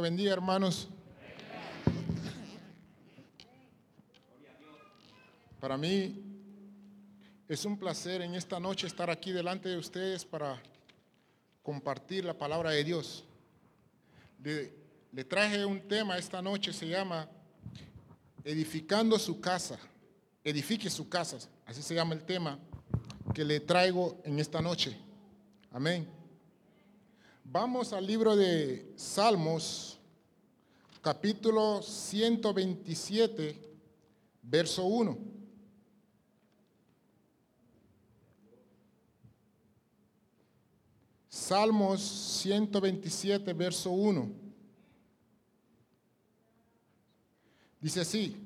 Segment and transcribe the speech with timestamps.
[0.00, 0.88] bendiga, hermanos.
[5.60, 6.22] Para mí
[7.48, 10.62] es un placer en esta noche estar aquí delante de ustedes para
[11.62, 13.24] compartir la palabra de Dios.
[14.42, 14.72] Le,
[15.12, 17.28] le traje un tema esta noche, se llama
[18.44, 19.78] Edificando su casa.
[20.44, 22.58] Edifique su casa, así se llama el tema
[23.34, 24.96] que le traigo en esta noche.
[25.70, 26.17] Amén.
[27.50, 29.98] Vamos al libro de Salmos,
[31.00, 33.58] capítulo 127,
[34.42, 35.16] verso 1.
[41.30, 44.30] Salmos 127, verso 1.
[47.80, 48.36] Dice así,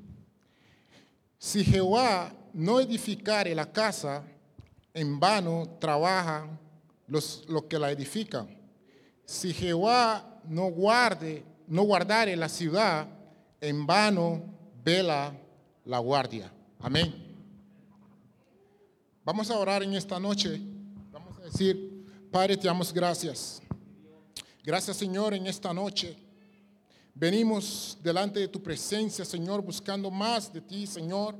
[1.40, 4.24] si Jehová no edificare la casa,
[4.94, 6.56] en vano trabajan
[7.08, 8.61] los, los que la edifican.
[9.32, 13.08] Si Jehová no guarde, no guardare la ciudad,
[13.62, 14.42] en vano
[14.84, 15.34] vela
[15.86, 16.52] la guardia.
[16.78, 17.14] Amén.
[19.24, 20.60] Vamos a orar en esta noche.
[21.10, 23.62] Vamos a decir, Padre, te damos gracias.
[24.62, 26.14] Gracias, Señor, en esta noche.
[27.14, 31.34] Venimos delante de tu presencia, Señor, buscando más de ti, Señor,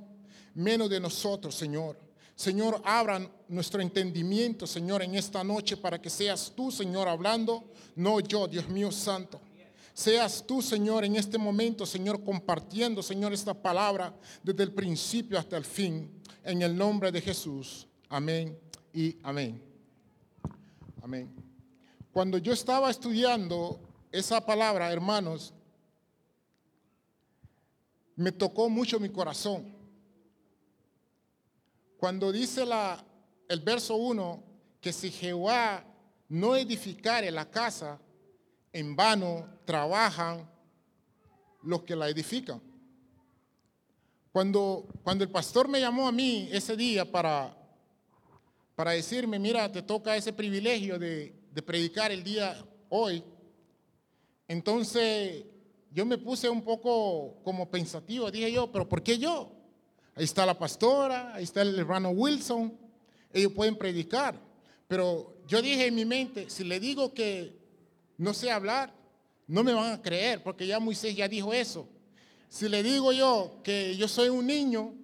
[0.54, 1.98] menos de nosotros, Señor.
[2.34, 8.20] Señor, abran nuestro entendimiento, Señor, en esta noche para que seas tú, Señor, hablando, no
[8.20, 9.40] yo, Dios mío santo.
[9.94, 15.56] Seas tú, Señor, en este momento, Señor, compartiendo, Señor, esta palabra desde el principio hasta
[15.56, 16.10] el fin,
[16.42, 17.86] en el nombre de Jesús.
[18.08, 18.58] Amén
[18.94, 19.62] y amén.
[21.02, 21.30] Amén.
[22.12, 23.80] Cuando yo estaba estudiando
[24.10, 25.52] esa palabra, hermanos,
[28.16, 29.81] me tocó mucho mi corazón.
[32.02, 33.00] Cuando dice la,
[33.48, 34.42] el verso 1
[34.80, 35.84] que si Jehová
[36.30, 38.00] no edificare la casa,
[38.72, 40.50] en vano trabajan
[41.62, 42.60] los que la edifican.
[44.32, 47.56] Cuando, cuando el pastor me llamó a mí ese día para,
[48.74, 53.22] para decirme, mira, te toca ese privilegio de, de predicar el día hoy,
[54.48, 55.44] entonces
[55.92, 59.61] yo me puse un poco como pensativo, dije yo, pero ¿por qué yo?
[60.14, 62.76] Ahí está la pastora, ahí está el hermano Wilson,
[63.32, 64.38] ellos pueden predicar,
[64.86, 67.56] pero yo dije en mi mente, si le digo que
[68.18, 68.92] no sé hablar,
[69.46, 71.88] no me van a creer, porque ya Moisés ya dijo eso.
[72.48, 74.94] Si le digo yo que yo soy un niño,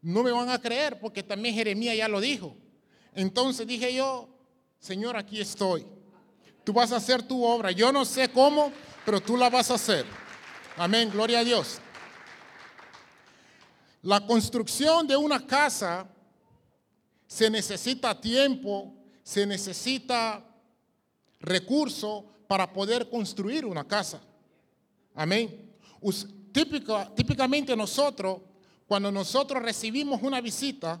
[0.00, 2.56] no me van a creer, porque también Jeremías ya lo dijo.
[3.14, 4.28] Entonces dije yo,
[4.78, 5.84] Señor, aquí estoy.
[6.62, 7.72] Tú vas a hacer tu obra.
[7.72, 8.72] Yo no sé cómo,
[9.04, 10.06] pero tú la vas a hacer.
[10.76, 11.80] Amén, gloria a Dios.
[14.06, 16.06] La construcción de una casa
[17.26, 20.46] se necesita tiempo, se necesita
[21.40, 24.20] recurso para poder construir una casa.
[25.12, 25.72] Amén.
[27.16, 28.42] típicamente nosotros,
[28.86, 31.00] cuando nosotros recibimos una visita,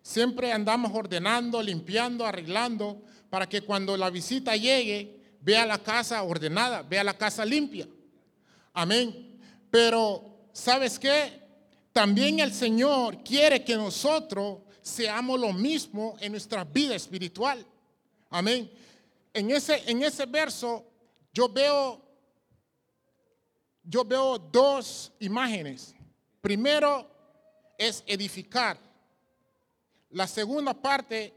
[0.00, 6.80] siempre andamos ordenando, limpiando, arreglando, para que cuando la visita llegue, vea la casa ordenada,
[6.84, 7.86] vea la casa limpia.
[8.72, 9.38] Amén.
[9.70, 11.49] Pero, ¿sabes qué?
[11.92, 17.66] También el Señor quiere que nosotros seamos lo mismo en nuestra vida espiritual.
[18.30, 18.70] Amén.
[19.32, 20.84] En ese, en ese verso
[21.32, 22.00] yo veo,
[23.82, 25.94] yo veo dos imágenes.
[26.40, 27.10] Primero
[27.76, 28.78] es edificar.
[30.10, 31.34] La segunda parte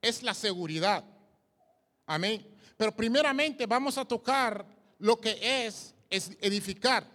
[0.00, 1.04] es la seguridad.
[2.06, 2.46] Amén.
[2.76, 4.66] Pero primeramente vamos a tocar
[4.98, 7.06] lo que es, es edificar.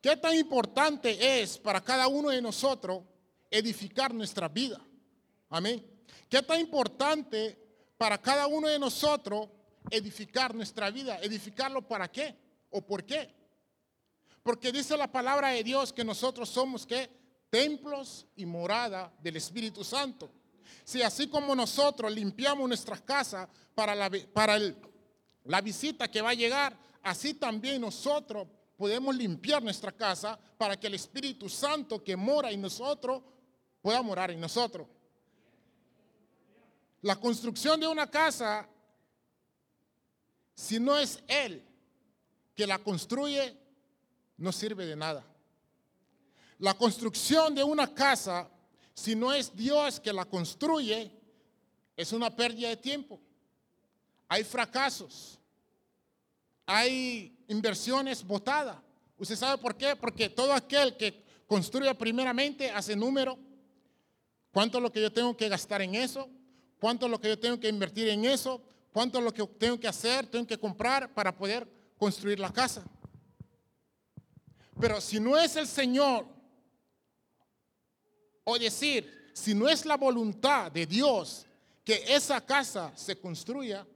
[0.00, 3.02] ¿Qué tan importante es para cada uno de nosotros
[3.50, 4.80] edificar nuestra vida?
[5.48, 5.84] Amén.
[6.28, 7.58] ¿Qué tan importante
[7.96, 9.48] para cada uno de nosotros
[9.90, 11.18] edificar nuestra vida?
[11.20, 12.36] ¿Edificarlo para qué?
[12.70, 13.34] ¿O por qué?
[14.42, 17.10] Porque dice la palabra de Dios que nosotros somos ¿qué?
[17.50, 20.30] templos y morada del Espíritu Santo.
[20.84, 24.58] Si así como nosotros limpiamos nuestras casas para, la, para
[25.44, 28.46] la visita que va a llegar, así también nosotros
[28.78, 33.22] podemos limpiar nuestra casa para que el Espíritu Santo que mora en nosotros
[33.82, 34.88] pueda morar en nosotros.
[37.02, 38.66] La construcción de una casa,
[40.54, 41.62] si no es Él
[42.54, 43.54] que la construye,
[44.38, 45.22] no sirve de nada.
[46.58, 48.48] La construcción de una casa,
[48.94, 51.12] si no es Dios que la construye,
[51.94, 53.20] es una pérdida de tiempo.
[54.28, 55.38] Hay fracasos
[56.68, 58.76] hay inversiones botadas.
[59.18, 59.96] ¿Usted sabe por qué?
[59.96, 63.36] Porque todo aquel que construye primeramente hace número.
[64.52, 66.28] ¿Cuánto es lo que yo tengo que gastar en eso?
[66.78, 68.62] ¿Cuánto es lo que yo tengo que invertir en eso?
[68.92, 70.26] ¿Cuánto es lo que tengo que hacer?
[70.26, 71.68] Tengo que comprar para poder
[71.98, 72.84] construir la casa.
[74.80, 76.26] Pero si no es el Señor,
[78.44, 81.44] o decir, si no es la voluntad de Dios
[81.84, 83.86] que esa casa se construya,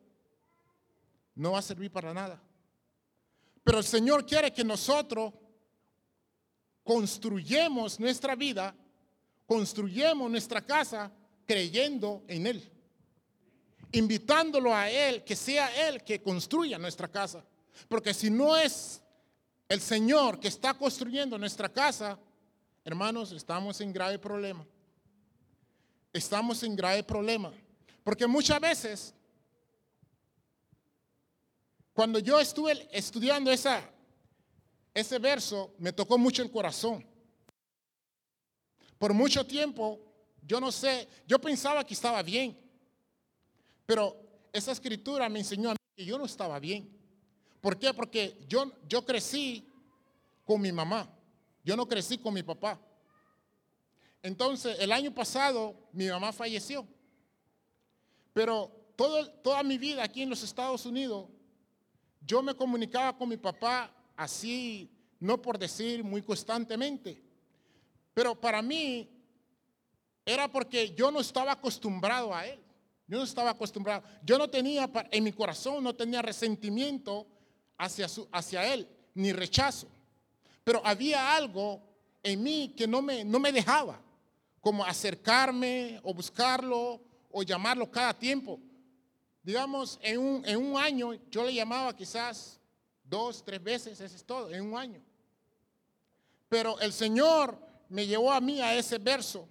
[1.34, 2.40] no va a servir para nada.
[3.64, 5.32] Pero el Señor quiere que nosotros
[6.82, 8.74] construyemos nuestra vida,
[9.46, 11.12] construyemos nuestra casa
[11.46, 12.72] creyendo en Él,
[13.92, 17.44] invitándolo a Él, que sea Él que construya nuestra casa.
[17.88, 19.00] Porque si no es
[19.68, 22.18] el Señor que está construyendo nuestra casa,
[22.84, 24.66] hermanos, estamos en grave problema.
[26.12, 27.52] Estamos en grave problema.
[28.04, 29.14] Porque muchas veces,
[31.92, 33.88] cuando yo estuve estudiando esa,
[34.94, 37.06] ese verso, me tocó mucho el corazón.
[38.98, 40.00] Por mucho tiempo,
[40.42, 42.58] yo no sé, yo pensaba que estaba bien.
[43.84, 44.16] Pero
[44.52, 46.88] esa escritura me enseñó a mí que yo no estaba bien.
[47.60, 47.92] ¿Por qué?
[47.92, 49.66] Porque yo, yo crecí
[50.44, 51.08] con mi mamá.
[51.64, 52.80] Yo no crecí con mi papá.
[54.22, 56.86] Entonces, el año pasado mi mamá falleció.
[58.32, 61.28] Pero todo, toda mi vida aquí en los Estados Unidos,
[62.26, 64.90] yo me comunicaba con mi papá así,
[65.20, 67.22] no por decir muy constantemente.
[68.14, 69.08] Pero para mí
[70.24, 72.60] era porque yo no estaba acostumbrado a él.
[73.06, 74.02] Yo no estaba acostumbrado.
[74.24, 77.26] Yo no tenía, en mi corazón, no tenía resentimiento
[77.76, 79.88] hacia, su, hacia él, ni rechazo.
[80.64, 81.82] Pero había algo
[82.22, 84.00] en mí que no me, no me dejaba,
[84.60, 88.60] como acercarme o buscarlo o llamarlo cada tiempo.
[89.42, 92.60] Digamos, en un, en un año yo le llamaba quizás
[93.02, 95.02] dos, tres veces, eso es todo, en un año.
[96.48, 97.58] Pero el Señor
[97.88, 99.48] me llevó a mí a ese verso,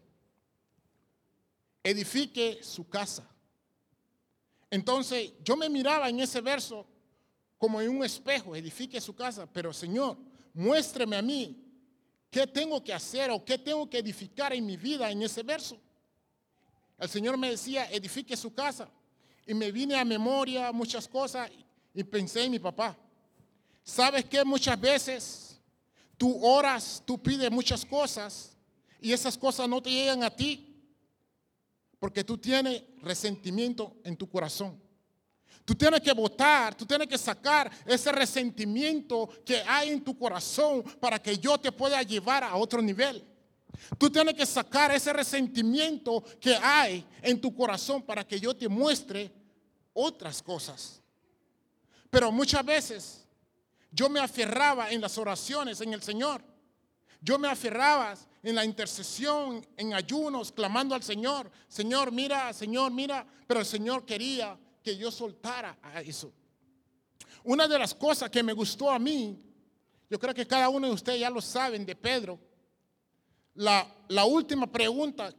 [1.83, 3.27] edifique su casa.
[4.69, 6.87] Entonces yo me miraba en ese verso
[7.57, 10.17] como en un espejo, edifique su casa, pero Señor,
[10.53, 11.63] muéstreme a mí
[12.31, 15.77] qué tengo que hacer o qué tengo que edificar en mi vida en ese verso.
[16.97, 18.89] El Señor me decía, edifique su casa.
[19.45, 21.49] Y me vine a memoria muchas cosas
[21.93, 22.97] y pensé en mi papá.
[23.83, 24.43] ¿Sabes qué?
[24.43, 25.59] Muchas veces
[26.17, 28.55] tú oras, tú pides muchas cosas
[28.99, 30.67] y esas cosas no te llegan a ti
[31.99, 34.79] porque tú tienes resentimiento en tu corazón.
[35.65, 40.83] Tú tienes que votar, tú tienes que sacar ese resentimiento que hay en tu corazón
[40.99, 43.23] para que yo te pueda llevar a otro nivel.
[43.97, 48.67] Tú tienes que sacar ese resentimiento que hay en tu corazón para que yo te
[48.67, 49.31] muestre
[49.93, 51.01] otras cosas.
[52.09, 53.27] Pero muchas veces
[53.91, 56.43] yo me aferraba en las oraciones en el Señor.
[57.21, 61.51] Yo me aferraba en la intercesión, en ayunos, clamando al Señor.
[61.67, 63.25] Señor, mira, Señor, mira.
[63.47, 66.33] Pero el Señor quería que yo soltara a eso.
[67.43, 69.39] Una de las cosas que me gustó a mí,
[70.09, 72.39] yo creo que cada uno de ustedes ya lo saben de Pedro,
[73.55, 75.33] la, última pregunta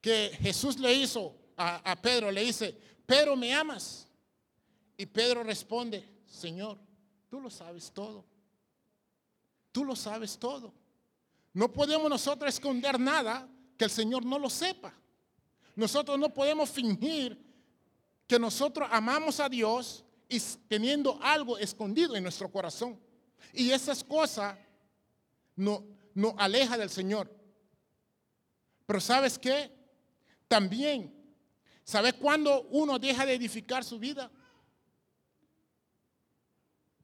[0.00, 2.76] que Jesús le hizo a, a Pedro, le dice,
[3.06, 4.06] Pedro, ¿me amas?
[4.96, 6.78] Y Pedro responde, Señor,
[7.28, 8.24] tú lo sabes todo.
[9.72, 10.72] Tú lo sabes todo.
[11.52, 14.92] No podemos nosotros esconder nada que el Señor no lo sepa.
[15.74, 17.40] Nosotros no podemos fingir
[18.26, 22.98] que nosotros amamos a Dios y teniendo algo escondido en nuestro corazón.
[23.52, 24.58] Y esas cosas
[25.56, 25.82] nos
[26.18, 27.30] no aleja del Señor.
[28.88, 29.70] Pero ¿sabes qué?
[30.48, 31.14] También,
[31.84, 34.30] ¿sabes cuándo uno deja de edificar su vida?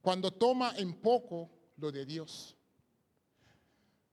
[0.01, 2.57] Cuando toma en poco lo de Dios.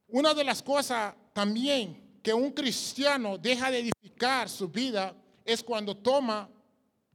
[0.10, 5.96] Una de las cosas también que un cristiano deja de edificar su vida es cuando
[5.96, 6.50] toma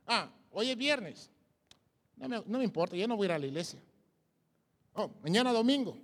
[0.06, 1.30] Ah, hoy es viernes.
[2.16, 3.82] No me, importa, yo no voy a ir a la iglesia.
[4.94, 5.98] Oh, mañana domingo.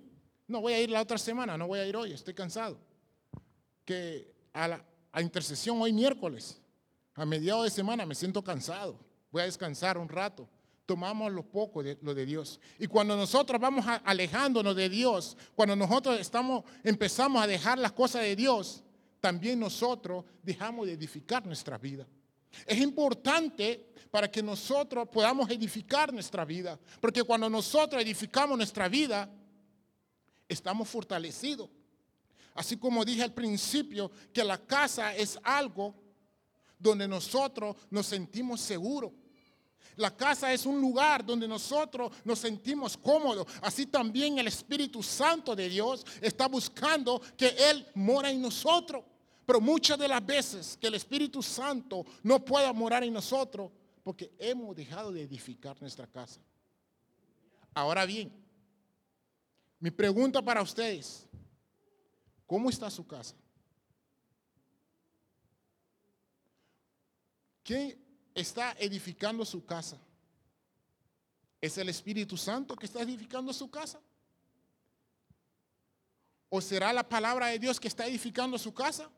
[0.46, 2.78] No voy a ir la otra semana, no voy a ir hoy, estoy cansado.
[3.84, 4.84] Que a la
[5.20, 6.60] intercesión hoy miércoles,
[7.14, 8.98] a mediados de semana, me siento cansado.
[9.30, 10.48] Voy a descansar un rato.
[10.86, 12.60] Tomamos lo poco de lo de Dios.
[12.78, 18.22] Y cuando nosotros vamos alejándonos de Dios, cuando nosotros estamos, empezamos a dejar las cosas
[18.22, 18.82] de Dios,
[19.20, 22.06] también nosotros dejamos de edificar nuestra vida.
[22.66, 26.78] Es importante para que nosotros podamos edificar nuestra vida.
[27.00, 29.30] Porque cuando nosotros edificamos nuestra vida,
[30.48, 31.70] estamos fortalecidos.
[32.54, 35.94] Así como dije al principio, que la casa es algo
[36.78, 39.12] donde nosotros nos sentimos seguros.
[39.96, 43.46] La casa es un lugar donde nosotros nos sentimos cómodos.
[43.60, 49.04] Así también el Espíritu Santo de Dios está buscando que Él mora en nosotros.
[49.44, 53.70] Pero muchas de las veces que el Espíritu Santo no pueda morar en nosotros,
[54.02, 56.40] porque hemos dejado de edificar nuestra casa.
[57.74, 58.32] Ahora bien,
[59.78, 61.26] mi pregunta para ustedes,
[62.52, 63.34] ¿cómo está su casa?
[67.62, 67.98] ¿Quién
[68.34, 69.96] está edificando su casa?
[71.62, 74.02] ¿Es el Espíritu Santo que está edificando su casa?
[76.50, 79.08] ¿O será la palabra de Dios que está edificando su casa?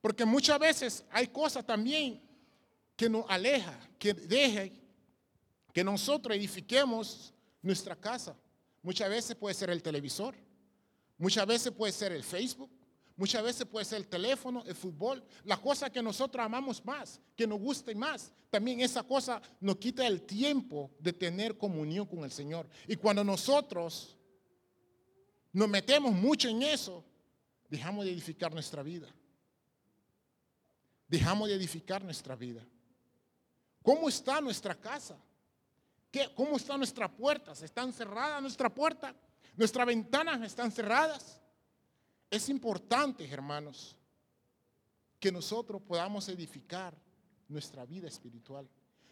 [0.00, 2.20] Porque muchas veces hay cosas también
[2.96, 4.64] que nos aleja, que deja
[5.72, 7.32] que nosotros edifiquemos
[7.62, 8.34] nuestra casa.
[8.82, 10.34] Muchas veces puede ser el televisor,
[11.22, 12.68] muchas veces puede ser el Facebook,
[13.16, 17.46] muchas veces puede ser el teléfono, el fútbol, la cosa que nosotros amamos más, que
[17.46, 18.32] nos guste más.
[18.50, 22.68] También esa cosa nos quita el tiempo de tener comunión con el Señor.
[22.88, 24.18] Y cuando nosotros
[25.52, 27.04] nos metemos mucho en eso,
[27.68, 29.06] dejamos de edificar nuestra vida.
[31.06, 32.66] Dejamos de edificar nuestra vida.
[33.80, 35.16] ¿Cómo está nuestra casa?
[36.34, 37.62] ¿Cómo están nuestras puertas?
[37.62, 39.14] ¿Están cerradas nuestra puerta?
[39.56, 41.40] ¿Nuestras ventanas están cerradas?
[42.30, 43.96] Es importante, hermanos,
[45.20, 46.94] que nosotros podamos edificar
[47.48, 48.68] nuestra vida espiritual.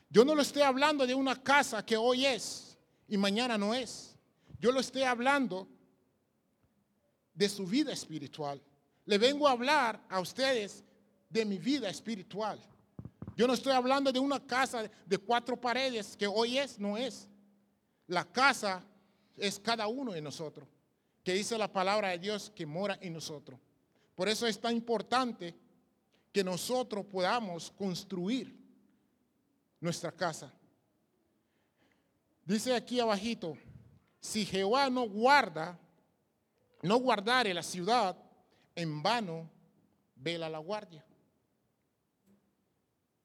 [0.09, 4.17] Yo no lo estoy hablando de una casa que hoy es y mañana no es.
[4.59, 5.69] Yo lo estoy hablando
[7.35, 8.61] de su vida espiritual.
[9.05, 10.83] Le vengo a hablar a ustedes
[11.29, 12.59] de mi vida espiritual.
[13.37, 17.29] Yo no estoy hablando de una casa de cuatro paredes que hoy es, no es.
[18.07, 18.85] La casa
[19.41, 20.69] es cada uno de nosotros,
[21.25, 23.59] que dice la palabra de Dios que mora en nosotros.
[24.15, 25.55] Por eso es tan importante
[26.33, 28.57] que nosotros podamos construir
[29.81, 30.53] nuestra casa.
[32.45, 33.57] Dice aquí abajito,
[34.21, 35.79] si Jehová no guarda,
[36.83, 38.17] no guardare la ciudad,
[38.75, 39.51] en vano
[40.17, 41.05] vela la guardia.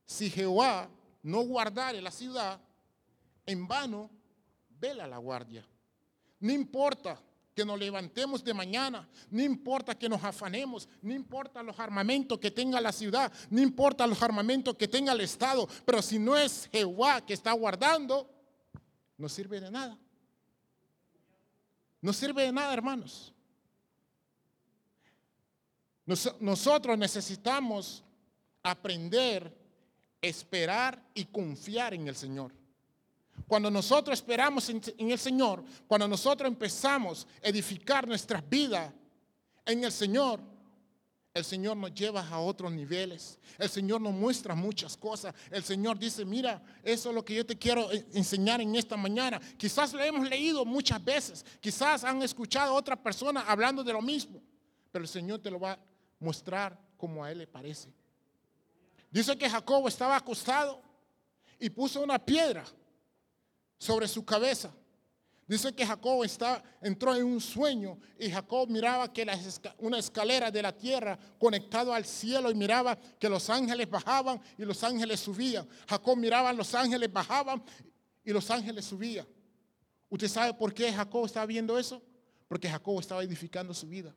[0.05, 0.89] Si Jehová
[1.23, 2.59] no guardare la ciudad,
[3.45, 4.09] en vano
[4.69, 5.65] vela la guardia.
[6.39, 7.21] No importa
[7.53, 12.51] que nos levantemos de mañana, no importa que nos afanemos, no importa los armamentos que
[12.51, 16.69] tenga la ciudad, no importa los armamentos que tenga el Estado, pero si no es
[16.71, 18.29] Jehová que está guardando,
[19.17, 19.97] no sirve de nada.
[22.01, 23.33] No sirve de nada, hermanos.
[26.39, 28.03] nosotros necesitamos
[28.61, 29.65] aprender
[30.27, 32.51] esperar y confiar en el Señor.
[33.47, 38.91] Cuando nosotros esperamos en, el Señor, cuando nosotros empezamos a edificar nuestras vidas
[39.65, 40.39] en el Señor,
[41.33, 43.37] el Señor nos lleva a otros niveles.
[43.59, 45.35] El Señor nos muestra muchas cosas.
[45.51, 49.39] El Señor dice, mira, eso es lo que yo te quiero enseñar en esta mañana.
[49.57, 51.45] Quizás lo hemos leído muchas veces.
[51.59, 54.41] Quizás han escuchado a otra persona hablando de lo mismo.
[54.91, 55.79] Pero el Señor te lo va a
[56.19, 57.93] mostrar como a Él le parece.
[59.11, 60.81] Dice que Jacob estaba acostado
[61.59, 62.65] y puso una piedra
[63.77, 64.73] sobre su cabeza.
[65.47, 66.25] Dice que Jacob
[66.81, 69.27] entró en un sueño y Jacob miraba que
[69.77, 74.65] una escalera de la tierra conectado al cielo y miraba que los ángeles bajaban y
[74.65, 75.67] los ángeles subían.
[75.87, 77.63] Jacob miraba los ángeles bajaban
[78.23, 79.27] y los ángeles subían.
[80.09, 82.01] ¿Usted sabe por qué Jacob estaba viendo eso?
[82.47, 84.15] Porque Jacob estaba edificando su vida.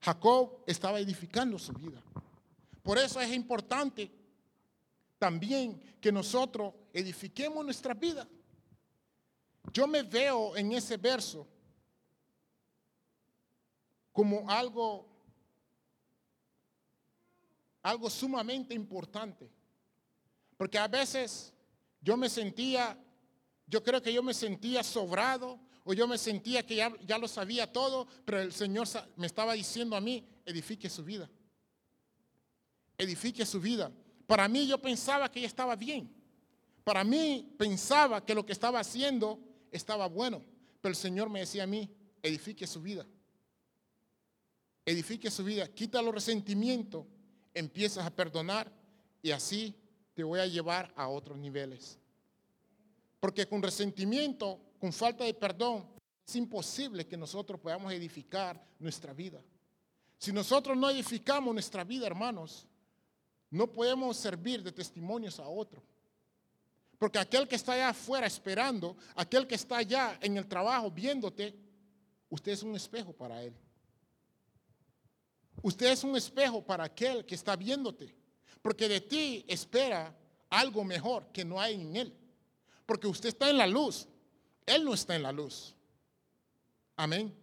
[0.00, 2.00] Jacob estaba edificando su vida.
[2.84, 4.12] Por eso es importante
[5.18, 8.26] también que nosotros edifiquemos nuestra vida.
[9.72, 11.46] Yo me veo en ese verso
[14.12, 15.06] como algo
[17.82, 19.48] algo sumamente importante.
[20.56, 21.52] Porque a veces
[22.00, 22.98] yo me sentía,
[23.66, 27.28] yo creo que yo me sentía sobrado o yo me sentía que ya, ya lo
[27.28, 31.30] sabía todo, pero el Señor me estaba diciendo a mí, edifique su vida
[32.98, 33.90] edifique su vida.
[34.26, 36.12] Para mí yo pensaba que ella estaba bien.
[36.86, 39.40] Para mí pensaba que lo que estaba haciendo
[39.72, 40.44] estaba bueno.
[40.80, 41.90] Pero el Señor me decía a mí,
[42.22, 43.04] edifique su vida.
[44.84, 45.66] Edifique su vida.
[45.66, 47.04] Quita los resentimientos.
[47.52, 48.72] Empiezas a perdonar
[49.20, 49.74] y así
[50.14, 51.98] te voy a llevar a otros niveles.
[53.18, 55.88] Porque con resentimiento, con falta de perdón,
[56.24, 59.42] es imposible que nosotros podamos edificar nuestra vida.
[60.18, 62.64] Si nosotros no edificamos nuestra vida, hermanos,
[63.50, 65.82] no podemos servir de testimonios a otro.
[66.98, 71.54] Porque aquel que está allá afuera esperando, aquel que está allá en el trabajo viéndote,
[72.30, 73.54] usted es un espejo para él.
[75.62, 78.14] Usted es un espejo para aquel que está viéndote.
[78.62, 80.14] Porque de ti espera
[80.50, 82.14] algo mejor que no hay en él.
[82.84, 84.08] Porque usted está en la luz.
[84.64, 85.74] Él no está en la luz.
[86.96, 87.34] Amén.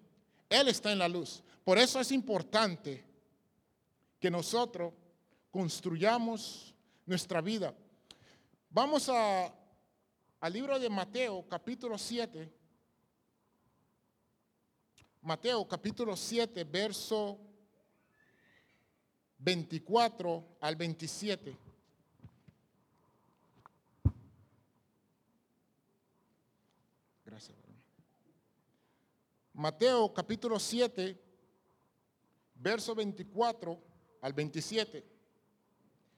[0.50, 1.44] Él está en la luz.
[1.64, 3.06] Por eso es importante
[4.20, 4.94] que nosotros
[5.52, 6.74] construyamos
[7.06, 7.74] nuestra vida.
[8.76, 9.54] Vamos a,
[10.40, 12.52] al libro de Mateo, capítulo 7.
[15.22, 17.40] Mateo, capítulo 7, verso
[19.38, 21.56] 24 al 27.
[27.26, 27.58] Gracias.
[29.54, 31.22] Mateo, capítulo 7,
[32.56, 33.80] verso 24
[34.20, 35.06] al 27.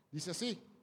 [0.09, 0.74] Dice así.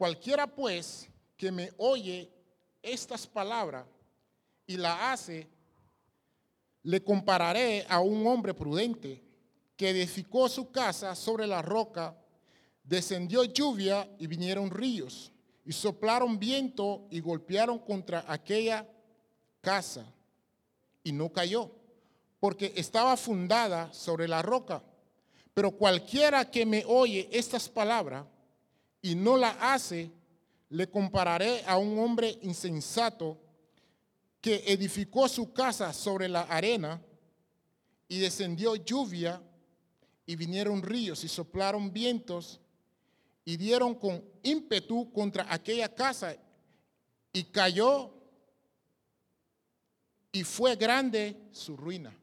[0.00, 2.32] Cualquiera pues que me oye
[2.80, 3.84] estas palabras
[4.66, 5.46] y la hace,
[6.84, 9.22] le compararé a un hombre prudente
[9.76, 12.16] que edificó su casa sobre la roca,
[12.82, 15.32] descendió lluvia y vinieron ríos,
[15.66, 18.88] y soplaron viento y golpearon contra aquella
[19.60, 20.06] casa,
[21.04, 21.70] y no cayó,
[22.38, 24.82] porque estaba fundada sobre la roca.
[25.52, 28.24] Pero cualquiera que me oye estas palabras
[29.02, 30.10] y no la hace,
[30.68, 33.38] le compararé a un hombre insensato
[34.40, 37.00] que edificó su casa sobre la arena
[38.08, 39.42] y descendió lluvia
[40.26, 42.60] y vinieron ríos y soplaron vientos
[43.44, 46.36] y dieron con ímpetu contra aquella casa
[47.32, 48.14] y cayó
[50.32, 52.16] y fue grande su ruina.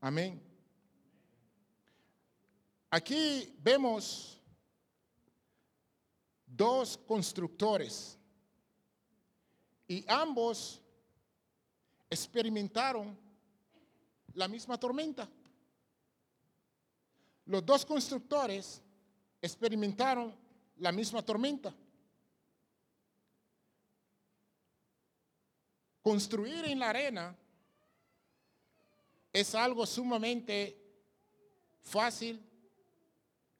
[0.00, 0.40] Amén.
[2.90, 4.39] Aquí vemos
[6.56, 8.18] dos constructores
[9.88, 10.80] y ambos
[12.08, 13.18] experimentaron
[14.34, 15.28] la misma tormenta.
[17.46, 18.82] Los dos constructores
[19.40, 20.34] experimentaron
[20.76, 21.74] la misma tormenta.
[26.02, 27.36] Construir en la arena
[29.32, 30.76] es algo sumamente
[31.82, 32.40] fácil,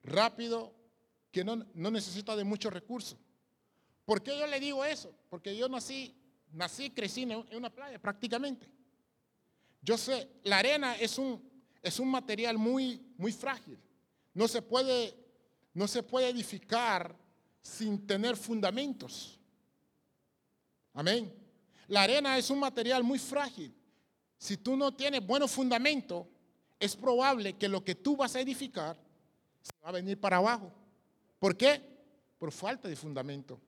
[0.02, 0.73] rápido,
[1.31, 3.19] que no, necesita de muchos recursos.
[4.05, 5.15] ¿Por qué yo le digo eso?
[5.29, 6.15] Porque yo nací,
[6.53, 8.67] nací, crecí en una playa prácticamente.
[9.83, 11.43] Yo sé, la arena es un,
[11.83, 13.79] es un material muy, muy frágil.
[14.35, 15.16] No se, puede,
[15.75, 17.16] no se puede edificar
[17.62, 19.38] sin tener fundamentos.
[20.93, 21.33] Amén.
[21.88, 23.75] La arena es un material muy frágil.
[24.38, 26.27] Si tú no tienes buenos fundamentos,
[26.79, 28.97] es probable que lo que tú vas a edificar
[29.61, 30.73] se va a venir para abajo.
[31.40, 31.83] ¿Por qué?
[32.38, 33.59] Por falta de fundamento.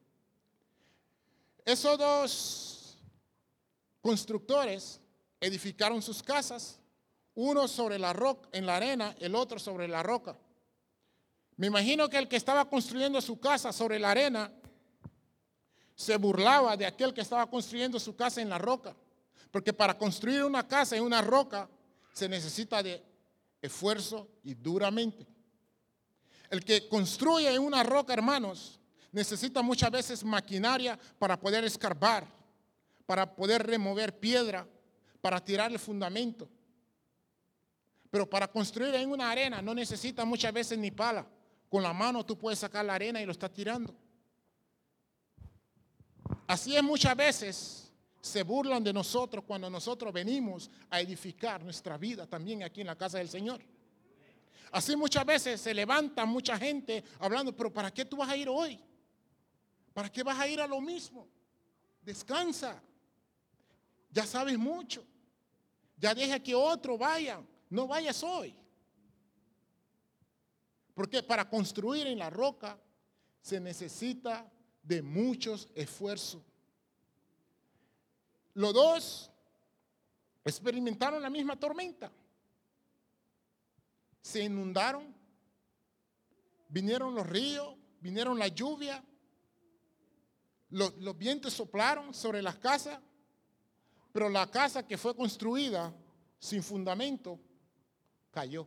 [1.65, 2.99] Esos dos
[4.01, 5.01] constructores
[5.41, 6.79] edificaron sus casas,
[7.35, 10.37] uno sobre la roca, en la arena, el otro sobre la roca.
[11.57, 14.53] Me imagino que el que estaba construyendo su casa sobre la arena
[15.95, 18.95] se burlaba de aquel que estaba construyendo su casa en la roca.
[19.51, 21.69] Porque para construir una casa en una roca
[22.13, 23.03] se necesita de
[23.63, 25.32] esfuerzo y duramente.
[26.53, 28.79] El que construye una roca, hermanos,
[29.11, 32.27] necesita muchas veces maquinaria para poder escarbar,
[33.07, 34.69] para poder remover piedra,
[35.23, 36.47] para tirar el fundamento.
[38.11, 41.27] Pero para construir en una arena no necesita muchas veces ni pala.
[41.71, 43.95] Con la mano tú puedes sacar la arena y lo estás tirando.
[46.47, 52.27] Así es muchas veces se burlan de nosotros cuando nosotros venimos a edificar nuestra vida
[52.27, 53.63] también aquí en la casa del Señor.
[54.73, 58.49] Así muchas veces se levanta mucha gente hablando, pero ¿para qué tú vas a ir
[58.49, 58.81] hoy?
[59.93, 61.29] ¿Para qué vas a ir a lo mismo?
[62.01, 62.83] Descansa.
[64.11, 65.05] Ya sabes mucho.
[65.99, 67.43] Ya deja que otro vaya.
[67.69, 68.57] No vayas hoy.
[70.95, 72.81] Porque para construir en la roca
[73.43, 74.51] se necesita
[74.83, 76.41] de muchos esfuerzos.
[78.55, 79.31] Los dos
[80.47, 82.11] experimentaron la misma tormenta
[84.23, 85.15] se inundaron,
[86.69, 89.05] vinieron los ríos, vinieron la lluvia,
[90.71, 92.99] los, vientos soplaron sobre las casas,
[94.13, 95.93] pero la casa que fue construida
[96.39, 97.39] sin fundamento
[98.31, 98.67] cayó.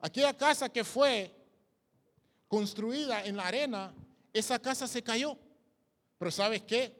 [0.00, 1.34] Aquella casa que fue
[2.46, 3.92] construida en la arena,
[4.32, 5.36] esa casa se cayó.
[6.18, 6.96] Pero ¿sabes qué?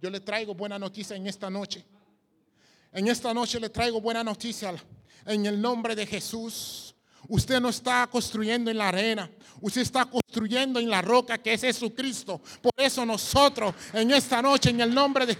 [0.00, 1.84] Yo le traigo buena noticia en esta noche.
[2.92, 4.74] En esta noche le traigo buena noticia
[5.26, 6.94] en el nombre de Jesús.
[7.26, 11.60] Usted no está construyendo en la arena, usted está construyendo en la roca que es
[11.60, 12.40] Jesucristo.
[12.62, 15.36] Por eso nosotros en esta noche, en el nombre de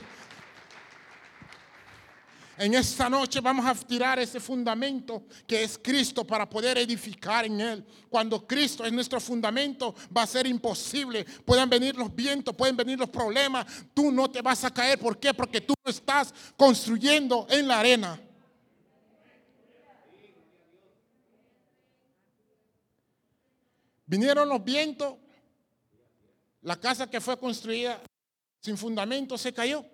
[2.59, 7.61] en esta noche vamos a tirar ese fundamento que es Cristo para poder edificar en
[7.61, 7.85] Él.
[8.11, 11.25] Cuando Cristo es nuestro fundamento, va a ser imposible.
[11.45, 13.65] Pueden venir los vientos, pueden venir los problemas.
[13.95, 14.99] Tú no te vas a caer.
[14.99, 15.33] ¿Por qué?
[15.33, 18.21] Porque tú estás construyendo en la arena.
[24.09, 25.17] Vinieron los vientos
[26.63, 28.03] La casa que fue construida
[28.61, 29.85] sin fundamento se cayó.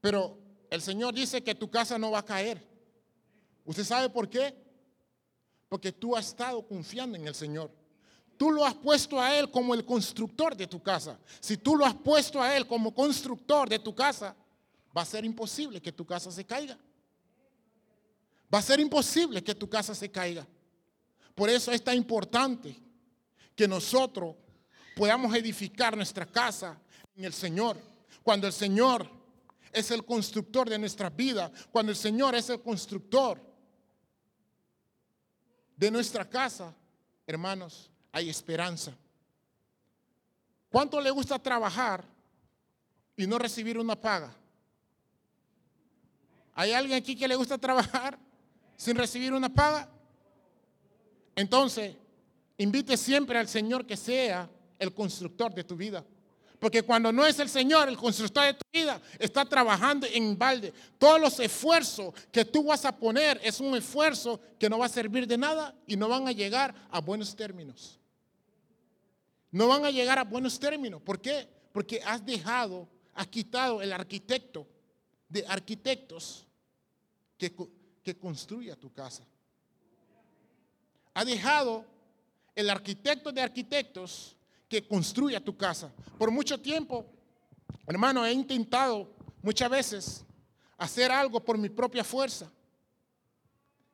[0.00, 0.38] Pero
[0.68, 2.62] el Señor dice que tu casa no va a caer.
[3.64, 4.54] ¿Usted sabe por qué?
[5.68, 7.70] Porque tú has estado confiando en el Señor.
[8.36, 11.18] Tú lo has puesto a Él como el constructor de tu casa.
[11.40, 14.36] Si tú lo has puesto a Él como constructor de tu casa,
[14.96, 16.78] va a ser imposible que tu casa se caiga.
[18.52, 20.46] Va a ser imposible que tu casa se caiga.
[21.34, 22.76] Por eso es tan importante
[23.54, 24.36] que nosotros
[24.96, 26.80] podamos edificar nuestra casa
[27.16, 27.78] en el Señor.
[28.22, 29.08] Cuando el Señor
[29.72, 33.40] es el constructor de nuestra vida, cuando el Señor es el constructor
[35.76, 36.74] de nuestra casa,
[37.26, 38.92] hermanos, hay esperanza.
[40.68, 42.04] ¿Cuánto le gusta trabajar
[43.16, 44.34] y no recibir una paga?
[46.54, 48.18] ¿Hay alguien aquí que le gusta trabajar
[48.76, 49.88] sin recibir una paga?
[51.40, 51.96] Entonces,
[52.58, 54.46] invite siempre al Señor que sea
[54.78, 56.04] el constructor de tu vida.
[56.58, 60.74] Porque cuando no es el Señor el constructor de tu vida, está trabajando en balde.
[60.98, 64.90] Todos los esfuerzos que tú vas a poner es un esfuerzo que no va a
[64.90, 67.98] servir de nada y no van a llegar a buenos términos.
[69.50, 71.00] No van a llegar a buenos términos.
[71.00, 71.48] ¿Por qué?
[71.72, 74.66] Porque has dejado, has quitado el arquitecto
[75.26, 76.46] de arquitectos
[77.38, 77.50] que,
[78.02, 79.24] que construya tu casa.
[81.20, 81.84] Ha dejado
[82.54, 84.34] el arquitecto de arquitectos
[84.66, 85.92] que construya tu casa.
[86.16, 87.04] Por mucho tiempo,
[87.86, 90.24] hermano, he intentado muchas veces
[90.78, 92.50] hacer algo por mi propia fuerza.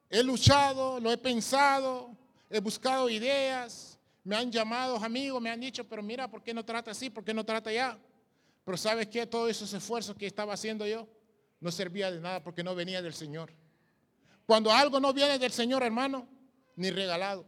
[0.09, 2.17] He luchado, lo he pensado,
[2.49, 6.65] he buscado ideas, me han llamado amigos, me han dicho, pero mira, ¿por qué no
[6.65, 7.11] trata así?
[7.11, 7.99] ¿Por qué no trata ya?
[8.65, 9.27] Pero ¿sabes qué?
[9.27, 11.09] Todos esos esfuerzos que estaba haciendo yo
[11.59, 13.53] no servía de nada porque no venía del Señor.
[14.47, 16.36] Cuando algo no viene del Señor, hermano,
[16.77, 17.45] ni regalado.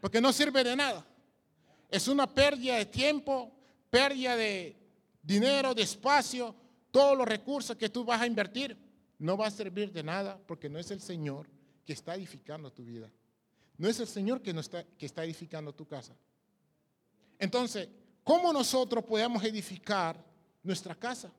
[0.00, 1.04] Porque no sirve de nada.
[1.90, 3.50] Es una pérdida de tiempo,
[3.90, 4.76] pérdida de
[5.22, 6.54] dinero, de espacio,
[6.90, 8.76] todos los recursos que tú vas a invertir.
[9.18, 11.48] No va a servir de nada porque no es el Señor
[11.84, 13.10] que está edificando tu vida.
[13.76, 16.14] No es el Señor que, no está, que está edificando tu casa.
[17.38, 17.88] Entonces,
[18.22, 20.22] ¿cómo nosotros podemos edificar
[20.62, 21.32] nuestra casa?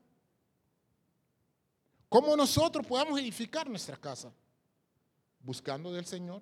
[2.07, 4.33] ¿Cómo nosotros podemos edificar nuestra casa?
[5.41, 6.41] Buscando del Señor,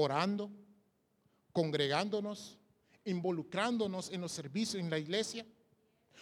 [0.00, 0.50] orando,
[1.52, 2.56] congregándonos,
[3.04, 5.44] involucrándonos en los servicios en la iglesia.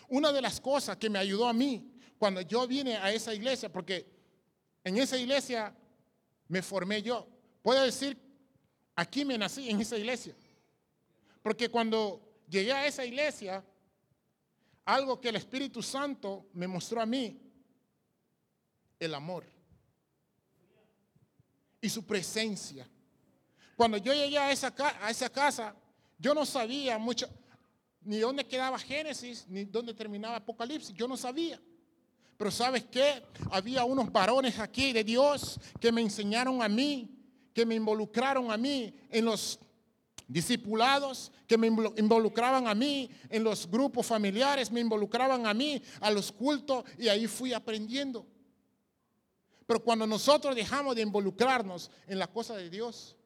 [0.08, 3.70] Una de las cosas que me ayudó a mí cuando yo vine a esa iglesia,
[3.70, 4.06] porque
[4.82, 5.76] en esa iglesia
[6.48, 7.28] me formé yo,
[7.60, 8.18] puedo decir,
[8.94, 10.34] aquí me nací en esa iglesia.
[11.42, 13.62] Porque cuando llegué a esa iglesia,
[14.86, 17.38] algo que el Espíritu Santo me mostró a mí,
[18.98, 19.44] el amor
[21.82, 22.88] y su presencia.
[23.76, 25.74] Cuando yo llegué a esa, a esa casa,
[26.18, 27.28] yo no sabía mucho,
[28.00, 30.94] ni dónde quedaba Génesis, ni dónde terminaba Apocalipsis.
[30.94, 31.60] Yo no sabía.
[32.38, 33.22] Pero ¿sabes qué?
[33.50, 37.10] Había unos varones aquí de Dios que me enseñaron a mí,
[37.52, 39.58] que me involucraron a mí en los
[40.28, 46.10] discipulados, que me involucraban a mí en los grupos familiares, me involucraban a mí a
[46.10, 48.26] los cultos y ahí fui aprendiendo.
[49.66, 53.16] Pero cuando nosotros dejamos de involucrarnos en la cosa de Dios,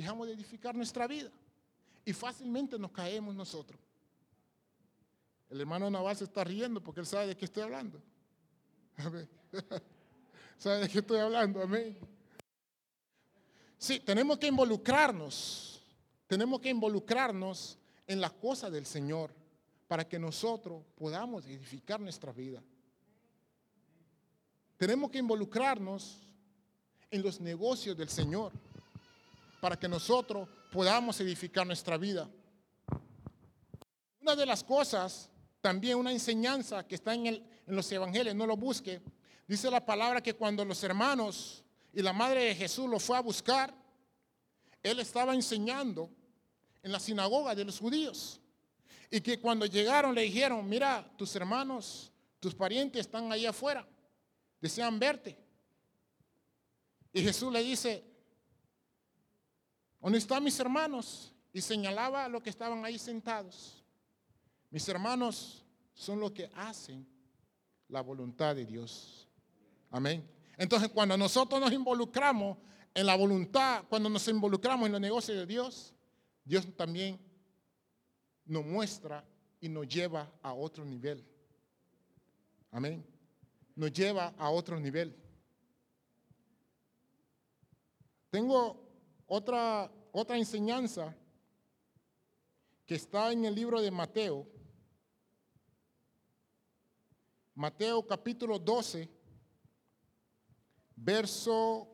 [0.00, 1.30] dejamos de edificar nuestra vida.
[2.06, 3.78] Y fácilmente nos caemos nosotros.
[5.50, 8.00] El hermano Naval se está riendo porque él sabe de qué estoy hablando.
[10.58, 11.60] ¿Sabe de qué estoy hablando?
[11.62, 11.98] Amén.
[13.76, 15.82] Sí, tenemos que involucrarnos.
[16.26, 19.34] Tenemos que involucrarnos en las cosas del Señor
[19.86, 22.62] para que nosotros podamos edificar nuestra vida.
[24.78, 26.26] Tenemos que involucrarnos
[27.10, 28.52] en los negocios del Señor
[29.60, 32.28] para que nosotros podamos edificar nuestra vida.
[34.20, 39.00] Una de las cosas, también una enseñanza que está en, los evangelios, no lo busque,
[39.46, 43.20] dice la palabra que cuando los hermanos y la madre de Jesús lo fue a
[43.20, 43.72] buscar,
[44.82, 46.10] él estaba enseñando
[46.82, 48.40] en la sinagoga de los judíos.
[49.10, 53.86] Y que cuando llegaron le dijeron, mira, tus hermanos, tus parientes están ahí afuera,
[54.60, 55.36] desean verte.
[57.12, 58.09] Y Jesús le dice,
[60.00, 61.34] ¿Dónde están mis hermanos?
[61.52, 63.84] Y señalaba a los que estaban ahí sentados.
[64.70, 67.06] Mis hermanos son los que hacen
[67.88, 69.28] la voluntad de Dios.
[69.90, 70.28] Amén.
[70.56, 72.58] Entonces, cuando nosotros nos involucramos
[72.94, 75.94] en la voluntad, cuando nos involucramos en los negocios de Dios,
[76.44, 77.20] Dios también
[78.46, 79.24] nos muestra
[79.60, 81.24] y nos lleva a otro nivel.
[82.70, 83.04] Amén.
[83.74, 85.16] Nos lleva a otro nivel.
[88.30, 88.89] Tengo
[89.32, 91.16] otra, otra enseñanza
[92.84, 94.44] que está en el libro de Mateo.
[97.54, 99.08] Mateo capítulo 12,
[100.96, 101.86] verso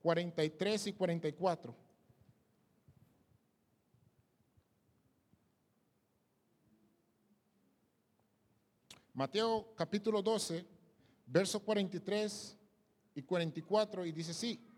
[0.00, 1.76] 43 y 44.
[9.12, 10.66] Mateo capítulo 12,
[11.26, 12.56] verso 43
[13.16, 14.73] y 44, y dice así.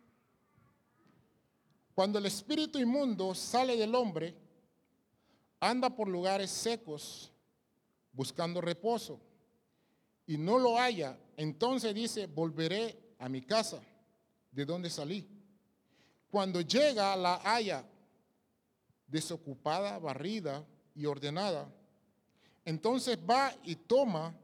[1.96, 4.36] Cuando el espíritu inmundo sale del hombre,
[5.58, 7.32] anda por lugares secos
[8.12, 9.18] buscando reposo
[10.28, 11.18] y no lo haya.
[11.36, 13.82] Entonces dice, volveré a mi casa,
[14.52, 15.26] de donde salí.
[16.30, 17.84] Cuando llega, la haya
[19.08, 21.68] desocupada, barrida y ordenada
[22.66, 24.34] entonces va y toma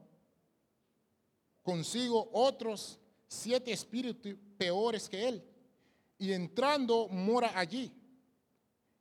[1.61, 5.43] consigo otros siete espíritus peores que él.
[6.17, 7.91] Y entrando mora allí.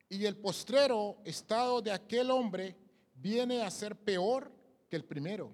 [0.09, 2.77] Y el postrero estado de aquel hombre
[3.15, 4.53] viene a ser peor
[4.89, 5.53] que el primero.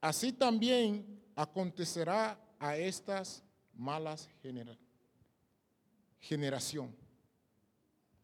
[0.00, 3.42] Así también acontecerá a estas
[3.74, 4.28] malas
[6.20, 6.94] generación.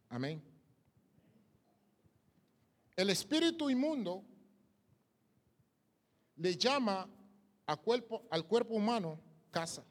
[0.09, 0.41] Amén.
[2.95, 4.23] El espíritu inmundo
[6.37, 7.07] le llama
[7.77, 9.19] cuerpo, al cuerpo humano
[9.49, 9.83] casa.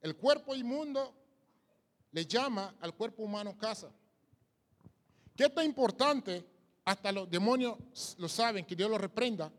[0.00, 1.14] El cuerpo inmundo
[2.12, 3.90] le llama al cuerpo humano casa.
[5.36, 6.46] ¿Qué tan importante?
[6.84, 7.76] Hasta los demonios
[8.18, 9.52] lo saben, que Dios lo reprenda,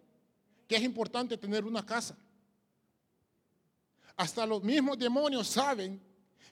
[0.67, 2.17] que es importante tener una casa.
[4.17, 6.01] Hasta los mismos demonios saben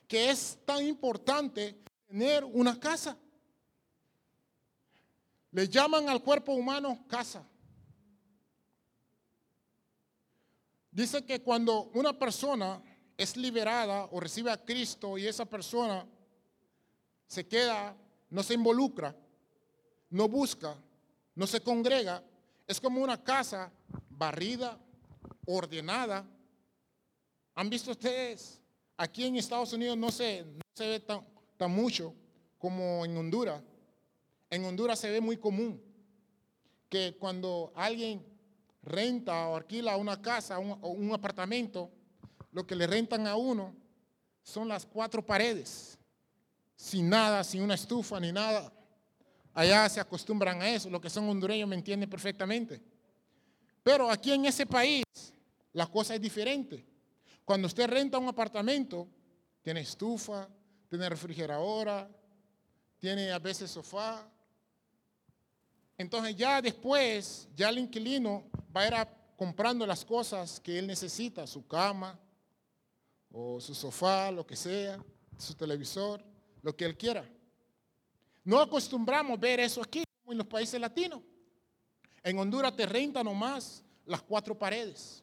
[0.06, 3.16] que es tan importante tener una casa.
[5.52, 7.46] Le llaman al cuerpo humano casa.
[10.90, 12.82] Dice que cuando una persona
[13.20, 16.06] es liberada o recibe a Cristo y esa persona
[17.26, 17.94] se queda,
[18.30, 19.14] no se involucra,
[20.08, 20.74] no busca,
[21.34, 22.24] no se congrega,
[22.66, 23.70] es como una casa
[24.08, 24.78] barrida,
[25.44, 26.26] ordenada.
[27.56, 28.58] ¿Han visto ustedes?
[28.96, 31.22] Aquí en Estados Unidos no se, no se ve tan,
[31.58, 32.14] tan mucho
[32.56, 33.62] como en Honduras.
[34.48, 35.78] En Honduras se ve muy común
[36.88, 38.24] que cuando alguien
[38.82, 41.90] renta o alquila una casa o un apartamento,
[42.52, 43.74] lo que le rentan a uno
[44.42, 45.98] son las cuatro paredes,
[46.74, 48.72] sin nada, sin una estufa ni nada.
[49.52, 52.80] Allá se acostumbran a eso, lo que son hondureños me entienden perfectamente.
[53.82, 55.04] Pero aquí en ese país
[55.72, 56.84] la cosa es diferente.
[57.44, 59.08] Cuando usted renta un apartamento,
[59.62, 60.48] tiene estufa,
[60.88, 62.08] tiene refrigeradora,
[62.98, 64.28] tiene a veces sofá.
[65.96, 71.46] Entonces ya después, ya el inquilino va a ir comprando las cosas que él necesita,
[71.46, 72.18] su cama
[73.32, 75.02] o su sofá, lo que sea,
[75.38, 76.22] su televisor,
[76.62, 77.28] lo que él quiera.
[78.44, 81.20] No acostumbramos ver eso aquí, como en los países latinos.
[82.22, 85.22] En Honduras te renta nomás las cuatro paredes.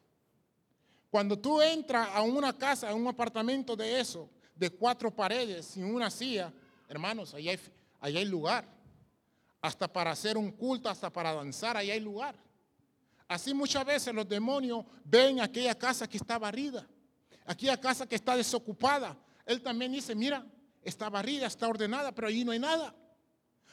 [1.09, 5.85] Cuando tú entras a una casa, a un apartamento de eso, de cuatro paredes, sin
[5.85, 6.51] una silla,
[6.87, 7.59] hermanos, allá hay,
[7.99, 8.67] allá hay lugar.
[9.61, 12.35] Hasta para hacer un culto, hasta para danzar, allá hay lugar.
[13.27, 16.87] Así muchas veces los demonios ven aquella casa que está barrida,
[17.47, 19.17] aquella casa que está desocupada.
[19.45, 20.45] Él también dice, mira,
[20.83, 22.93] está barrida, está ordenada, pero allí no hay nada.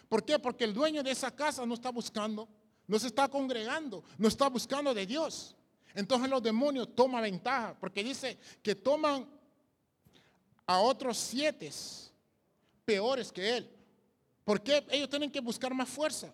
[0.09, 0.39] ¿Por qué?
[0.39, 2.49] Porque el dueño de esa casa no está buscando,
[2.87, 5.57] no se está congregando, no está buscando de Dios.
[5.95, 9.29] Entonces los demonios toman ventaja, porque dice que toman
[10.67, 11.71] a otros siete
[12.85, 13.71] peores que él.
[14.45, 16.33] ¿Por qué ellos tienen que buscar más fuerza?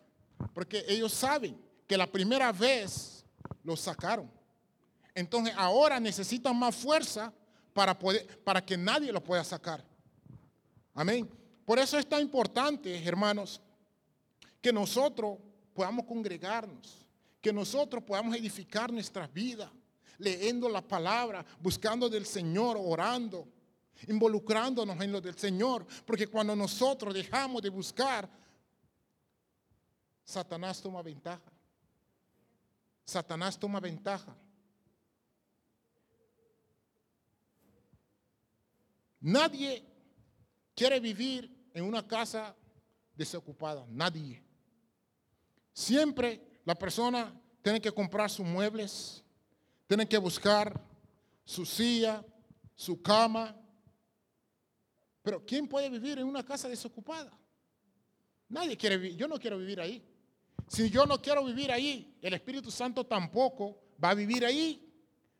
[0.52, 3.24] Porque ellos saben que la primera vez
[3.62, 4.30] lo sacaron.
[5.14, 7.32] Entonces ahora necesitan más fuerza
[7.72, 9.84] para, poder, para que nadie lo pueda sacar.
[10.94, 11.28] Amén.
[11.64, 13.60] Por eso es tan importante, hermanos,
[14.60, 15.38] que nosotros
[15.72, 17.06] podamos congregarnos,
[17.40, 19.70] que nosotros podamos edificar nuestras vidas,
[20.18, 23.48] leyendo la palabra, buscando del Señor, orando,
[24.08, 28.28] involucrándonos en lo del Señor, porque cuando nosotros dejamos de buscar,
[30.24, 31.52] Satanás toma ventaja.
[33.04, 34.36] Satanás toma ventaja.
[39.20, 39.84] Nadie
[40.74, 42.56] quiere vivir en una casa
[43.14, 44.42] desocupada, nadie.
[45.72, 49.22] Siempre la persona tiene que comprar sus muebles,
[49.86, 50.80] tiene que buscar
[51.44, 52.24] su silla,
[52.74, 53.56] su cama.
[55.22, 57.30] Pero ¿quién puede vivir en una casa desocupada?
[58.48, 60.02] Nadie quiere vivir, yo no quiero vivir ahí.
[60.66, 64.80] Si yo no quiero vivir ahí, el Espíritu Santo tampoco va a vivir ahí,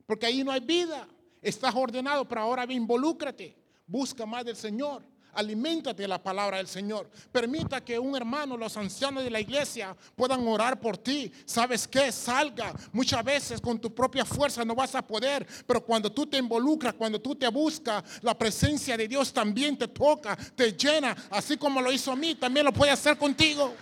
[0.04, 1.08] porque ahí no hay vida.
[1.40, 3.56] Estás ordenado, pero ahora involúcrate,
[3.90, 7.08] busca más del Señor, Aliméntate de la palabra del Señor.
[7.30, 11.32] Permita que un hermano, los ancianos de la iglesia, puedan orar por ti.
[11.44, 12.10] ¿Sabes qué?
[12.10, 12.74] Salga.
[12.92, 16.94] Muchas veces con tu propia fuerza no vas a poder, pero cuando tú te involucras,
[16.94, 21.16] cuando tú te buscas, la presencia de Dios también te toca, te llena.
[21.30, 23.74] Así como lo hizo a mí, también lo puede hacer contigo.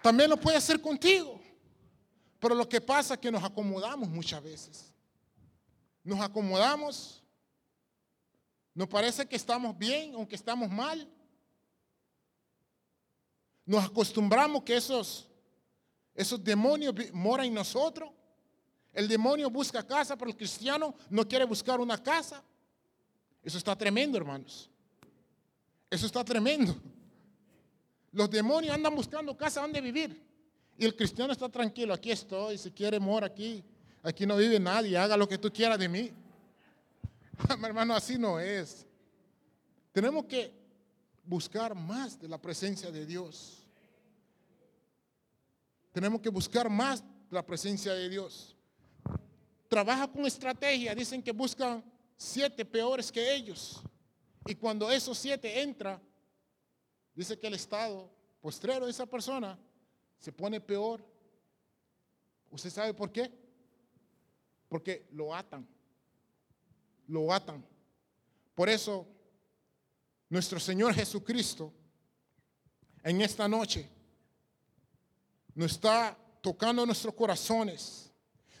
[0.00, 1.40] También lo puede hacer contigo.
[2.38, 4.87] Pero lo que pasa es que nos acomodamos muchas veces.
[6.08, 7.18] Nos acomodamos
[8.78, 11.10] nos parece que estamos bien, aunque estamos mal.
[13.66, 15.26] Nos acostumbramos que esos,
[16.14, 18.08] esos demonios moran en nosotros.
[18.92, 22.40] El demonio busca casa, pero el cristiano no quiere buscar una casa.
[23.42, 24.70] Eso está tremendo, hermanos.
[25.90, 26.76] Eso está tremendo.
[28.12, 30.24] Los demonios andan buscando casa donde vivir.
[30.78, 31.92] Y el cristiano está tranquilo.
[31.92, 32.58] Aquí estoy.
[32.58, 33.64] Si quiere, mora aquí.
[34.02, 34.96] Aquí no vive nadie.
[34.96, 36.12] Haga lo que tú quieras de mí.
[37.62, 38.86] Hermano, así no es.
[39.92, 40.52] Tenemos que
[41.24, 43.64] buscar más de la presencia de Dios.
[45.92, 48.56] Tenemos que buscar más de la presencia de Dios.
[49.68, 50.94] Trabaja con estrategia.
[50.94, 51.84] Dicen que buscan
[52.16, 53.82] siete peores que ellos.
[54.46, 56.00] Y cuando esos siete entran,
[57.14, 59.58] dice que el estado postrero de esa persona
[60.18, 61.04] se pone peor.
[62.50, 63.30] ¿Usted sabe por qué?
[64.68, 65.66] Porque lo atan
[67.08, 67.64] lo atan.
[68.54, 69.06] Por eso,
[70.28, 71.72] nuestro Señor Jesucristo,
[73.02, 73.88] en esta noche,
[75.54, 78.12] nos está tocando nuestros corazones,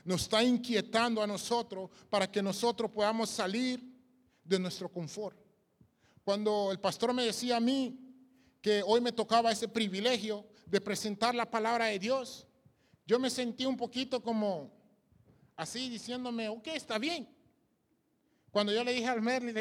[0.04, 3.82] nos está inquietando a nosotros para que nosotros podamos salir
[4.42, 5.38] de nuestro confort.
[6.24, 7.98] Cuando el pastor me decía a mí
[8.60, 12.46] que hoy me tocaba ese privilegio de presentar la palabra de Dios,
[13.06, 14.77] yo me sentí un poquito como
[15.58, 17.28] así diciéndome, ok, está bien,
[18.50, 19.52] cuando yo le dije al Merli,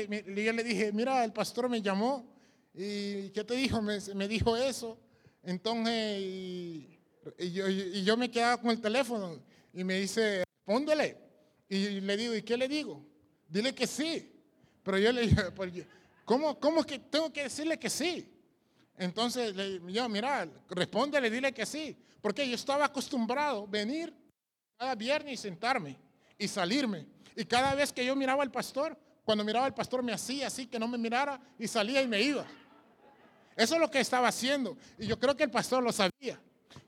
[0.43, 2.25] yo le dije, mira, el pastor me llamó
[2.73, 3.81] y ¿qué te dijo?
[3.81, 4.97] Me, dijo eso.
[5.43, 9.41] Entonces, y, yo, me quedaba con el teléfono
[9.73, 11.17] y me dice, póndele.
[11.67, 13.03] Y le digo, ¿y qué le digo?
[13.49, 14.31] Dile que sí.
[14.83, 15.73] Pero yo le dije, pues,
[16.23, 18.31] ¿cómo, ¿cómo que tengo que decirle que sí?
[18.97, 19.53] Entonces,
[19.87, 21.97] yo, mira, respóndele, dile que sí.
[22.21, 24.13] Porque yo estaba acostumbrado a venir
[24.77, 25.97] cada viernes y sentarme
[26.37, 27.05] y salirme.
[27.35, 30.67] Y cada vez que yo miraba al pastor, cuando miraba al pastor me hacía así,
[30.67, 32.45] que no me mirara y salía y me iba.
[33.55, 34.77] Eso es lo que estaba haciendo.
[34.99, 36.39] Y yo creo que el pastor lo sabía.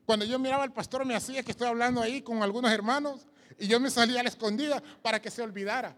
[0.05, 3.67] Cuando yo miraba al pastor me hacía que estoy hablando ahí con algunos hermanos y
[3.67, 5.95] yo me salía a la escondida para que se olvidara.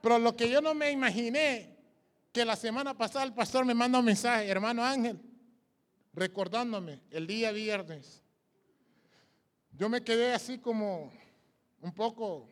[0.00, 1.76] Pero lo que yo no me imaginé,
[2.32, 5.20] que la semana pasada el pastor me manda un mensaje, hermano Ángel,
[6.12, 8.23] recordándome el día viernes.
[9.76, 11.12] Yo me quedé así como
[11.80, 12.48] un poco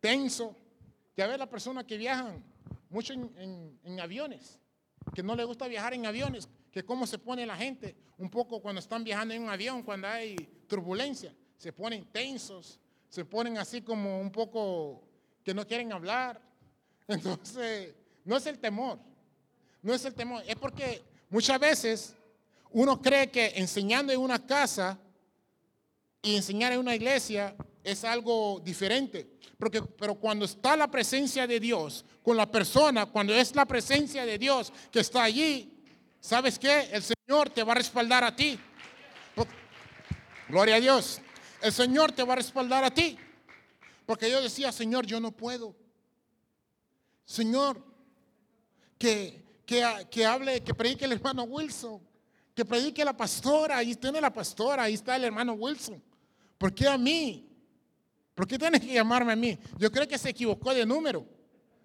[0.00, 0.56] tenso.
[1.16, 2.42] Ya ve las personas que viajan
[2.90, 4.58] mucho en, aviones,
[5.14, 8.60] que no les gusta viajar en aviones, que cómo se pone la gente un poco
[8.60, 13.82] cuando están viajando en un avión, cuando hay turbulencia, se ponen tensos, se ponen así
[13.82, 15.02] como un poco
[15.44, 16.40] que no quieren hablar.
[17.08, 18.98] Entonces, no es el temor,
[19.80, 22.16] no es el temor, es porque muchas veces
[22.72, 24.98] uno cree que enseñando en una casa
[26.22, 27.54] y enseñar en una iglesia
[27.84, 29.28] es algo diferente.
[29.58, 34.24] Porque, pero cuando está la presencia de Dios con la persona, cuando es la presencia
[34.24, 35.84] de Dios que está allí,
[36.20, 36.88] ¿sabes qué?
[36.92, 38.58] El Señor te va a respaldar a ti.
[40.48, 41.20] Gloria a Dios.
[41.60, 43.16] El Señor te va a respaldar a ti.
[44.04, 45.74] Porque yo decía, Señor, yo no puedo.
[47.24, 47.82] Señor,
[48.98, 52.11] que, que, que hable, que predique el hermano Wilson.
[52.54, 53.78] Que predique la pastora.
[53.78, 54.84] Ahí tiene la pastora.
[54.84, 56.02] Ahí está el hermano Wilson.
[56.58, 57.48] ¿Por qué a mí?
[58.34, 59.58] ¿Por qué tienes que llamarme a mí?
[59.78, 61.26] Yo creo que se equivocó de número,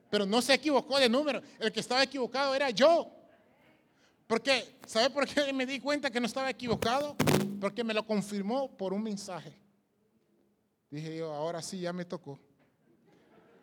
[0.10, 1.42] pero no se equivocó de número.
[1.60, 3.12] El que estaba equivocado era yo.
[4.28, 7.16] Porque, ¿sabe por qué me di cuenta que no estaba equivocado?
[7.60, 9.58] Porque me lo confirmó por un mensaje.
[10.90, 12.40] Dije yo, ahora sí ya me tocó.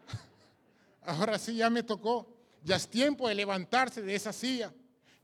[1.02, 2.26] ahora sí ya me tocó.
[2.62, 4.72] Ya es tiempo de levantarse de esa silla.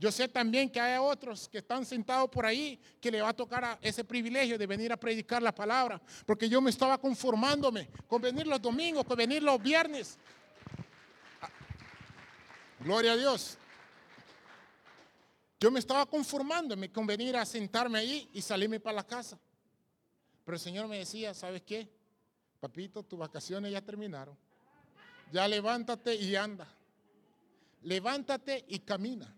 [0.00, 3.32] Yo sé también que hay otros que están sentados por ahí que le va a
[3.34, 8.22] tocar ese privilegio de venir a predicar la palabra, porque yo me estaba conformándome con
[8.22, 10.16] venir los domingos, con venir los viernes.
[12.78, 13.58] Gloria a Dios.
[15.60, 19.38] Yo me estaba conformándome con venir a sentarme ahí y salirme para la casa.
[20.46, 21.86] Pero el Señor me decía, ¿sabes qué?
[22.58, 24.34] Papito, tus vacaciones ya terminaron.
[25.30, 26.66] Ya levántate y anda.
[27.82, 29.36] Levántate y camina.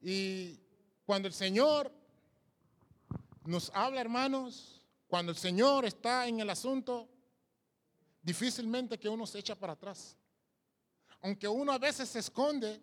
[0.00, 0.58] Y
[1.04, 1.92] cuando el Señor
[3.44, 7.08] nos habla, hermanos, cuando el Señor está en el asunto,
[8.22, 10.16] difícilmente que uno se echa para atrás.
[11.22, 12.80] Aunque uno a veces se esconde,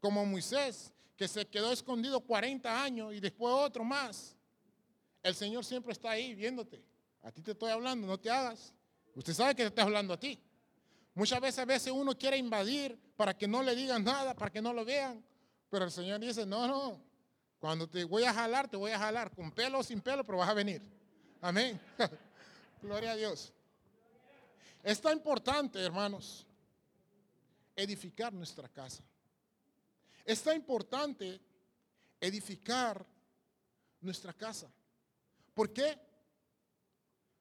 [0.00, 4.36] como Moisés, que se quedó escondido 40 años y después otro más.
[5.22, 6.84] El Señor siempre está ahí viéndote.
[7.22, 8.72] A ti te estoy hablando, no te hagas.
[9.14, 10.38] Usted sabe que te está hablando a ti.
[11.14, 14.60] Muchas veces, a veces uno quiere invadir para que no le digan nada, para que
[14.60, 15.24] no lo vean.
[15.70, 17.00] Pero el Señor dice, no, no.
[17.58, 19.34] Cuando te voy a jalar, te voy a jalar.
[19.34, 20.82] Con pelo o sin pelo, pero vas a venir.
[21.40, 21.80] Amén.
[22.82, 23.52] Gloria a Dios.
[24.82, 26.46] Está importante, hermanos,
[27.74, 29.02] edificar nuestra casa.
[30.24, 31.40] Está importante
[32.20, 33.04] edificar
[34.00, 34.70] nuestra casa.
[35.54, 35.98] ¿Por qué?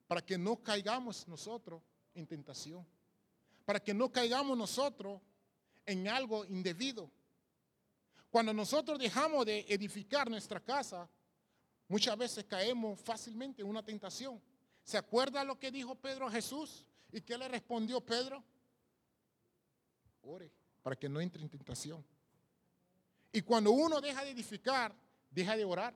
[0.08, 1.82] Para que no caigamos nosotros
[2.14, 2.86] en tentación.
[3.66, 5.22] Para que no caigamos nosotros
[5.86, 7.12] en algo indebido.
[8.36, 11.10] Cuando nosotros dejamos de edificar nuestra casa,
[11.88, 14.42] muchas veces caemos fácilmente en una tentación.
[14.84, 16.86] ¿Se acuerda lo que dijo Pedro a Jesús?
[17.14, 18.44] ¿Y qué le respondió Pedro?
[20.22, 20.52] Ore
[20.84, 22.06] para que no entre en tentación.
[23.32, 24.94] Y cuando uno deja de edificar,
[25.32, 25.96] deja de orar,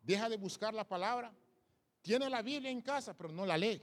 [0.00, 1.30] deja de buscar la palabra,
[2.00, 3.82] tiene la Biblia en casa, pero no la lee.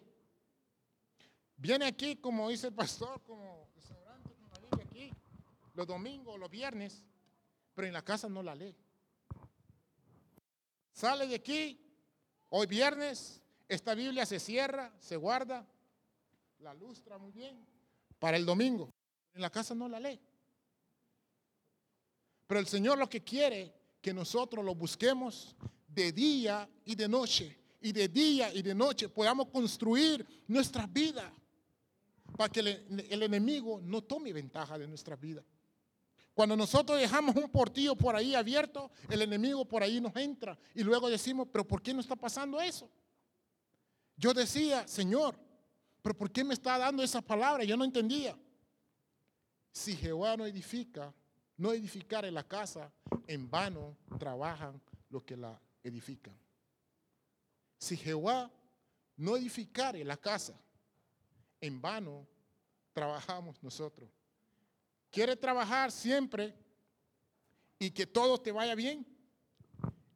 [1.57, 5.13] Viene aquí, como dice el pastor, como restaurante con la Biblia aquí,
[5.75, 7.03] los domingos, los viernes,
[7.75, 8.75] pero en la casa no la lee.
[10.93, 11.77] Sale de aquí,
[12.49, 15.67] hoy viernes, esta Biblia se cierra, se guarda,
[16.59, 17.63] la lustra muy bien
[18.17, 18.89] para el domingo.
[19.33, 20.19] En la casa no la lee.
[22.47, 25.55] Pero el Señor lo que quiere que nosotros lo busquemos
[25.87, 27.57] de día y de noche.
[27.81, 31.31] Y de día y de noche podamos construir nuestra vida
[32.37, 35.43] para que el, el enemigo no tome ventaja de nuestra vida.
[36.35, 40.83] Cuando nosotros dejamos un portillo por ahí abierto, el enemigo por ahí nos entra y
[40.83, 42.89] luego decimos, pero ¿por qué no está pasando eso?
[44.17, 45.39] Yo decía, Señor,
[46.01, 47.63] pero ¿por qué me está dando esa palabra?
[47.63, 48.37] Yo no entendía.
[49.71, 51.13] Si Jehová no edifica,
[51.55, 52.91] no edificar la casa,
[53.27, 56.37] en vano trabajan los que la edifican.
[57.77, 58.51] Si Jehová
[59.15, 60.53] no edificar en la casa,
[61.61, 62.27] en vano
[62.91, 64.09] trabajamos nosotros.
[65.15, 66.53] ¿Quiere trabajar siempre
[67.79, 69.07] y que todo te vaya bien?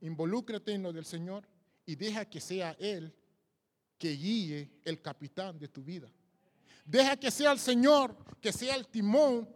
[0.02, 1.48] Involúcrate en lo del Señor
[1.86, 3.16] y deja que sea Él
[3.98, 6.12] que guíe el capitán de tu vida.
[6.84, 9.48] Deja que sea el Señor, que sea el timón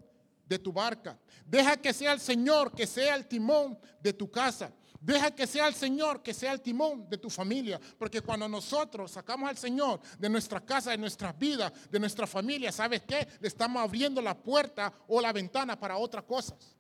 [0.46, 1.20] de tu barca.
[1.46, 4.74] Deja que sea el Señor, que sea el timón de tu casa.
[5.04, 7.78] Deja que sea el Señor, que sea el timón de tu familia.
[7.98, 12.72] Porque cuando nosotros sacamos al Señor de nuestra casa, de nuestras vidas, de nuestra familia,
[12.72, 13.28] ¿sabes qué?
[13.42, 16.78] Le estamos abriendo la puerta o la ventana para otras cosas.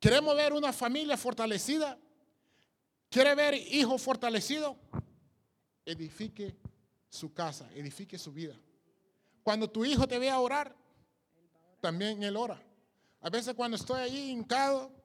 [0.00, 1.98] Queremos ver una familia fortalecida.
[3.10, 4.78] ¿Quiere ver hijo fortalecido?
[5.84, 6.56] Edifique
[7.10, 8.58] su casa, edifique su vida.
[9.42, 10.74] Cuando tu hijo te vea orar,
[11.82, 12.58] también él ora.
[13.20, 15.01] A veces cuando estoy ahí hincado,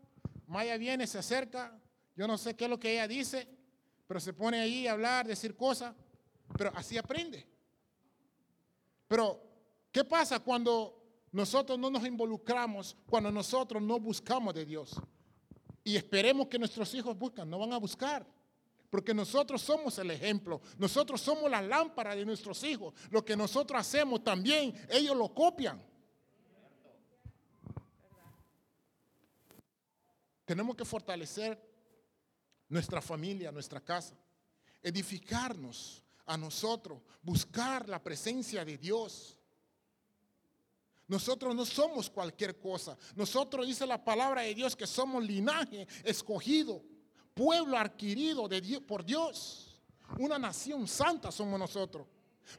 [0.48, 1.80] Maya viene, se acerca,
[2.16, 3.48] yo no sé qué es lo que ella dice,
[4.08, 5.94] pero se pone ahí a hablar, decir cosas,
[6.58, 7.46] pero así aprende.
[9.08, 9.42] Pero,
[9.92, 15.00] ¿qué pasa cuando nosotros no nos involucramos, cuando nosotros no buscamos de Dios?
[15.88, 18.28] y esperemos que nuestros hijos buscan, no van a buscar.
[18.90, 22.94] Porque nosotros somos el ejemplo, nosotros somos la lámpara de nuestros hijos.
[23.10, 25.82] Lo que nosotros hacemos también, ellos lo copian.
[30.48, 31.62] Tenemos que fortalecer
[32.70, 34.16] nuestra familia, nuestra casa,
[34.82, 39.38] edificarnos a nosotros, buscar la presencia de Dios.
[41.06, 42.98] Nosotros no somos cualquier cosa.
[43.14, 46.82] Nosotros dice la palabra de Dios que somos linaje escogido,
[47.34, 49.82] pueblo adquirido de por Dios.
[50.18, 52.08] Una nación santa somos nosotros.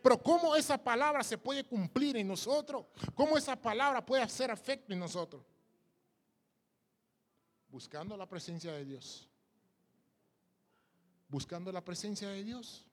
[0.03, 2.85] Pero ¿cómo esa palabra se puede cumplir en nosotros?
[3.15, 5.43] ¿Cómo esa palabra puede hacer efecto en nosotros?
[7.71, 9.29] Buscando la presencia de Dios.
[11.29, 12.85] Buscando la presencia de Dios.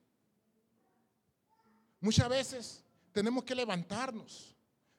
[2.00, 4.54] Muchas veces tenemos que levantarnos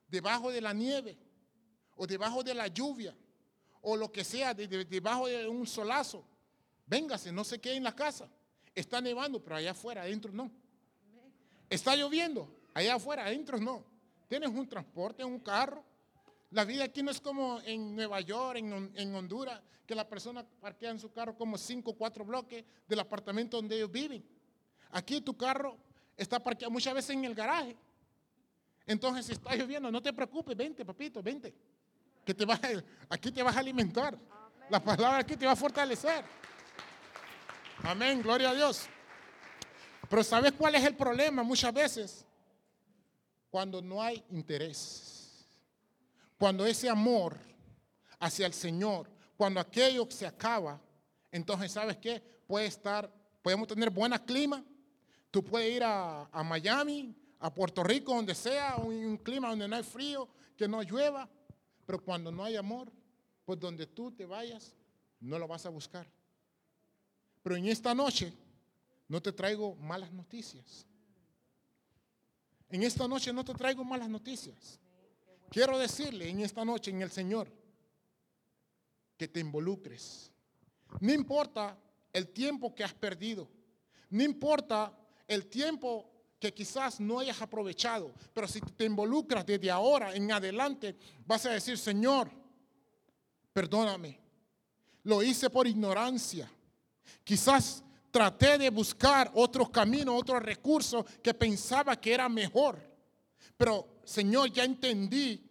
[0.07, 1.17] debajo de la nieve
[1.95, 3.15] o debajo de la lluvia
[3.81, 6.25] o lo que sea, debajo de un solazo.
[6.85, 8.27] Véngase, no se quede en la casa.
[8.73, 10.51] Está nevando, pero allá afuera, adentro no.
[11.69, 13.85] Está lloviendo, allá afuera, adentro no.
[14.27, 15.83] Tienes un transporte, un carro.
[16.51, 20.45] La vida aquí no es como en Nueva York, en, en Honduras, que la persona
[20.45, 24.23] parquea en su carro como cinco o cuatro bloques del apartamento donde ellos viven.
[24.91, 25.77] Aquí tu carro
[26.15, 27.75] está parqueado muchas veces en el garaje.
[28.85, 31.53] Entonces, si está lloviendo, no te preocupes, vente, papito, vente.
[32.25, 32.59] Que te vas,
[33.09, 34.17] aquí te vas a alimentar.
[34.69, 36.23] La palabra aquí te va a fortalecer.
[37.83, 38.87] Amén, gloria a Dios.
[40.09, 42.25] Pero ¿sabes cuál es el problema muchas veces?
[43.49, 45.16] Cuando no hay interés.
[46.37, 47.37] Cuando ese amor
[48.19, 50.79] hacia el Señor, cuando aquello se acaba,
[51.31, 52.21] entonces ¿sabes qué?
[52.45, 53.11] Puede estar,
[53.41, 54.63] podemos tener buen clima.
[55.31, 59.75] Tú puedes ir a, Miami, a Puerto Rico, donde sea, un, un clima donde no
[59.75, 61.29] hay frío, que no llueva.
[61.85, 62.91] Pero cuando no hay amor,
[63.45, 64.75] pues donde tú te vayas,
[65.19, 66.07] no lo vas a buscar.
[67.43, 68.33] Pero en esta noche
[69.07, 70.85] no te traigo malas noticias.
[72.69, 74.79] En esta noche no te traigo malas noticias.
[75.49, 77.51] Quiero decirle en esta noche en el Señor
[79.17, 80.31] que te involucres.
[80.99, 81.77] No importa
[82.13, 83.49] el tiempo que has perdido.
[84.09, 88.13] No importa el tiempo que quizás no hayas aprovechado.
[88.33, 90.95] Pero si te involucras desde ahora en adelante,
[91.25, 92.29] vas a decir, Señor,
[93.53, 94.19] perdóname.
[95.03, 96.51] Lo hice por ignorancia.
[97.23, 102.86] Quizás traté de buscar otros caminos, otros recursos que pensaba que era mejor.
[103.57, 105.43] Pero, Señor, ya entendí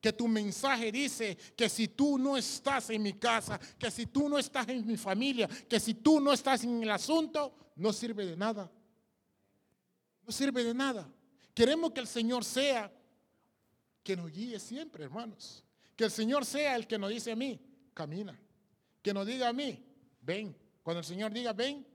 [0.00, 4.28] que tu mensaje dice que si tú no estás en mi casa, que si tú
[4.28, 8.26] no estás en mi familia, que si tú no estás en el asunto, no sirve
[8.26, 8.70] de nada.
[10.26, 11.08] No sirve de nada.
[11.54, 12.92] Queremos que el Señor sea
[14.02, 15.64] que nos guíe siempre, hermanos.
[15.94, 17.60] Que el Señor sea el que nos dice a mí,
[17.94, 18.36] camina.
[19.02, 19.84] Que nos diga a mí,
[20.20, 20.56] ven.
[20.82, 21.86] Cuando el Señor diga, ven,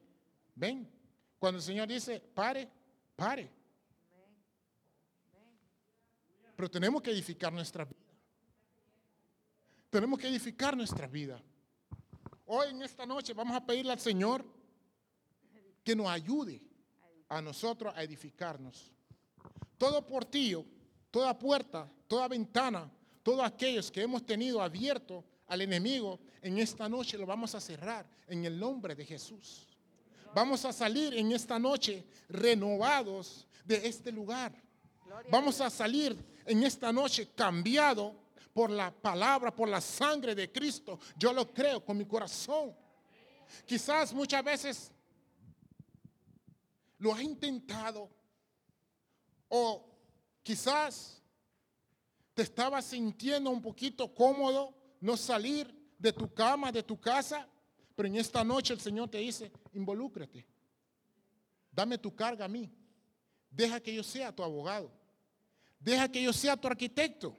[0.56, 0.90] ven.
[1.40, 2.70] Cuando el Señor dice, pare,
[3.18, 3.57] pare.
[6.58, 8.02] Pero tenemos que edificar nuestra vida.
[9.92, 11.40] Tenemos que edificar nuestra vida.
[12.48, 14.44] Hoy en esta noche vamos a pedirle al Señor
[15.84, 16.60] que nos ayude
[17.30, 18.92] a nosotros a edificarnos.
[19.78, 20.66] Todo portillo,
[21.12, 22.92] toda puerta, toda ventana,
[23.22, 28.10] todos aquellos que hemos tenido abierto al enemigo, en esta noche lo vamos a cerrar
[28.28, 29.68] en el nombre de Jesús.
[30.34, 34.67] Vamos a salir en esta noche renovados de este lugar.
[35.30, 38.16] Vamos a salir en esta noche cambiado
[38.54, 41.00] por la palabra, por la sangre de Cristo.
[41.18, 42.76] Yo lo creo con mi corazón.
[43.66, 44.92] Quizás muchas veces
[46.98, 48.10] lo has intentado
[49.50, 49.86] o
[50.44, 51.22] quizás
[52.34, 57.48] te estabas sintiendo un poquito cómodo no salir de tu cama, de tu casa,
[57.96, 60.46] pero en esta noche el Señor te dice, involúcrate,
[61.72, 62.72] dame tu carga a mí,
[63.50, 64.92] deja que yo sea tu abogado,
[65.80, 67.38] deja que yo sea tu arquitecto.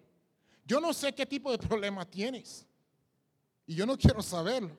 [0.64, 2.66] Yo no sé qué tipo de problema tienes
[3.66, 4.76] y yo no quiero saberlo.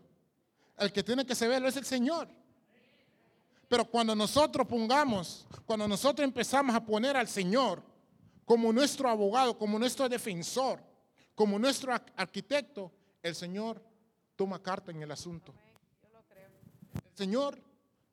[0.78, 2.28] El que tiene que saberlo es el Señor.
[3.68, 7.84] Pero cuando nosotros pongamos, cuando nosotros empezamos a poner al Señor
[8.45, 10.82] como nuestro abogado, como nuestro defensor,
[11.36, 12.91] como nuestro arquitecto,
[13.22, 13.80] el Señor
[14.36, 15.53] toma carta en el asunto.
[16.95, 17.62] El Señor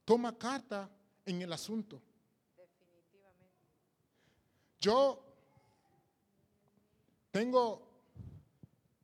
[0.05, 0.91] toma carta
[1.25, 2.03] en el asunto.
[4.79, 5.26] Yo
[7.37, 7.83] tengo,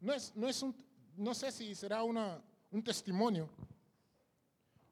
[0.01, 0.74] no es, no es un,
[1.18, 3.51] no sé si será una, un testimonio,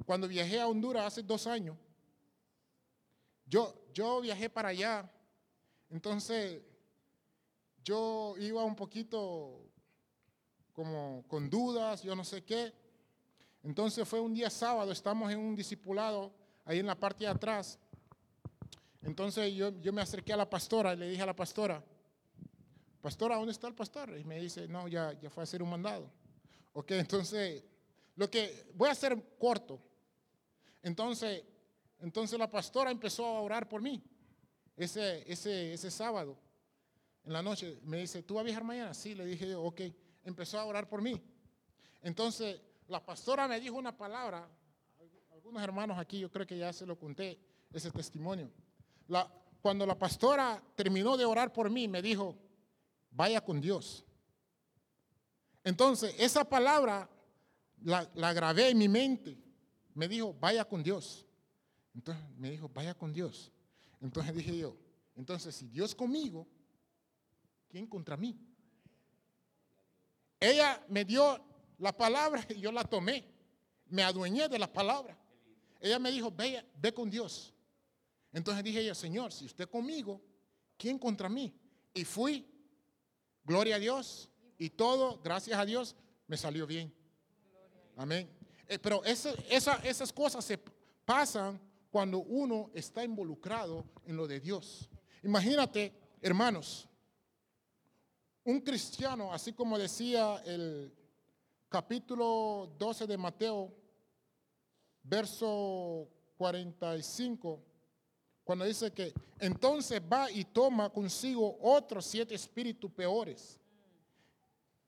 [0.05, 1.75] cuando viajé a Honduras hace dos años,
[3.47, 5.11] yo, yo viajé para allá,
[5.89, 6.61] entonces
[7.83, 9.65] yo iba un poquito
[10.75, 12.75] como con dudas, yo no sé qué.
[13.63, 16.31] Entonces fue un día sábado, estamos en un discipulado
[16.67, 17.79] ahí en la parte de atrás.
[19.01, 21.83] Entonces yo, yo me acerqué a la pastora y le dije a la pastora,
[23.01, 24.17] pastora, ¿dónde está el pastor?
[24.19, 26.11] Y me dice, no, ya, ya fue a hacer un mandado.
[26.73, 27.65] Ok, entonces,
[28.17, 29.81] lo que voy a hacer corto.
[30.83, 31.43] Entonces,
[32.01, 34.03] entonces la pastora empezó a orar por mí
[34.77, 36.39] ese, ese, ese sábado
[37.25, 37.79] en la noche.
[37.85, 38.95] Me dice, ¿tú vas a viajar mañana?
[38.95, 39.81] Sí, le dije yo, ok.
[40.25, 41.21] Empezó a orar por mí.
[42.03, 44.49] Entonces, la pastora me dijo una palabra.
[45.33, 47.39] Algunos hermanos aquí, yo creo que ya se lo conté,
[47.73, 48.51] ese testimonio.
[49.09, 49.31] La,
[49.61, 52.37] cuando la pastora terminó de orar por mí, me dijo,
[53.11, 54.05] vaya con Dios.
[55.65, 57.09] Entonces, esa palabra
[57.83, 59.39] la, grabé en mi mente
[59.95, 61.27] me dijo, vaya con Dios.
[61.95, 63.53] Entonces me dijo, vaya con Dios.
[64.01, 64.77] Entonces dije yo,
[65.17, 66.47] entonces si Dios conmigo,
[67.69, 68.39] ¿quién contra mí?
[70.39, 71.45] Ella me dio
[71.79, 73.27] la palabra y yo la tomé.
[73.87, 75.19] Me adueñé de la palabra.
[75.81, 77.53] Ella me dijo, ve, ve con Dios.
[78.33, 80.23] Entonces dije yo, Señor, si usted conmigo,
[80.77, 81.53] ¿quién contra mí?
[81.93, 82.47] Y fui,
[83.51, 85.97] gloria a Dios, y todo, gracias a Dios,
[86.29, 86.95] me salió bien.
[87.97, 88.31] Amén.
[88.69, 90.57] Eh, pero esas cosas se
[91.05, 94.89] pasan cuando uno está involucrado en lo de Dios.
[95.25, 95.93] Imagínate,
[96.23, 96.89] hermanos,
[98.45, 100.95] un cristiano, así como decía el
[101.69, 103.75] capítulo 12 de Mateo,
[105.03, 107.65] verso 45,
[108.51, 113.61] cuando dice que entonces va y toma consigo otros siete espíritus peores,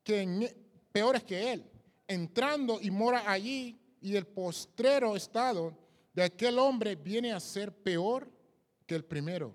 [0.02, 0.56] que e,
[0.90, 1.70] peores que él,
[2.08, 5.78] entrando y mora allí, y el postrero estado
[6.12, 8.28] de aquel hombre viene a ser peor
[8.84, 9.54] que el primero.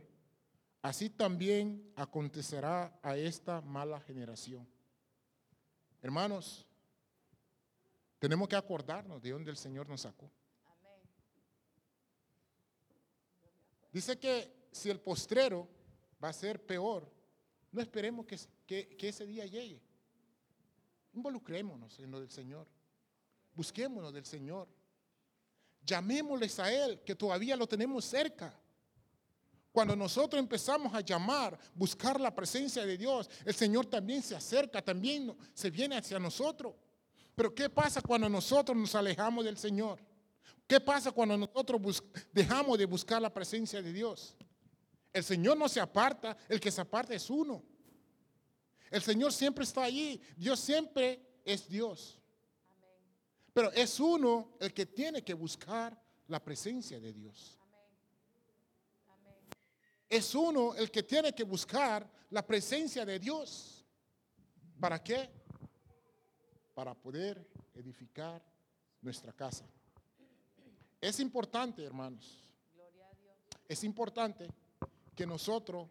[0.81, 4.65] Así también acontecerá a esta mala generación.
[6.01, 6.65] Hermanos,
[8.19, 10.31] tenemos que acordarnos de dónde el Señor nos sacó.
[13.97, 15.67] Dice que si el postrero
[16.23, 17.11] va a ser peor,
[17.71, 19.81] no esperemos que, ese día llegue.
[21.13, 22.67] Involucrémonos en lo del Señor.
[23.55, 24.67] Busquémonos del Señor.
[25.83, 28.53] Llamémosles a Él, que todavía lo tenemos cerca.
[29.71, 34.79] Cuando nosotros empezamos a llamar, buscar la presencia de Dios, el Señor también se acerca,
[34.79, 36.75] también se viene hacia nosotros.
[37.33, 40.06] Pero ¿qué pasa cuando nosotros nos alejamos del Señor?
[40.67, 44.35] ¿Qué pasa cuando nosotros dejamos de buscar la presencia de Dios?
[45.13, 47.63] El Señor no se aparta, el que se aparta es uno.
[48.91, 52.19] El Señor siempre está allí, Dios siempre es Dios.
[53.53, 57.57] Pero es uno el que tiene que buscar la presencia de Dios.
[60.09, 63.85] Es uno el que tiene que buscar la presencia de Dios.
[64.79, 65.29] ¿Para qué?
[66.73, 68.43] Para poder edificar
[69.01, 69.65] nuestra casa.
[70.99, 72.43] Es importante, hermanos.
[73.67, 74.47] Es importante
[75.15, 75.89] que nosotros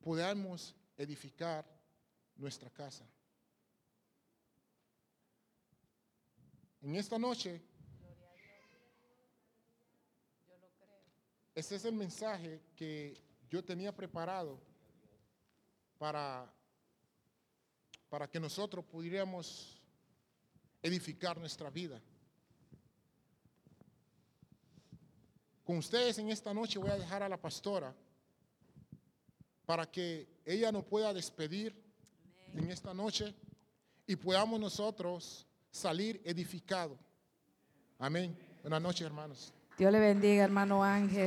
[0.00, 1.64] podamos edificar
[2.36, 3.04] nuestra casa.
[6.82, 7.60] En esta noche,
[11.54, 14.60] ese es el mensaje que yo tenía preparado
[15.98, 16.52] para,
[18.08, 19.80] para que nosotros pudiéramos
[20.82, 22.00] edificar nuestra vida.
[25.66, 27.92] Con ustedes en esta noche voy a dejar a la pastora
[29.66, 31.74] para que ella nos pueda despedir
[32.54, 33.34] en esta noche
[34.06, 36.96] y podamos nosotros salir edificados.
[37.98, 38.38] Amén.
[38.62, 39.52] Buenas noches, hermanos.
[39.76, 41.24] Dios le bendiga, hermano Ángel.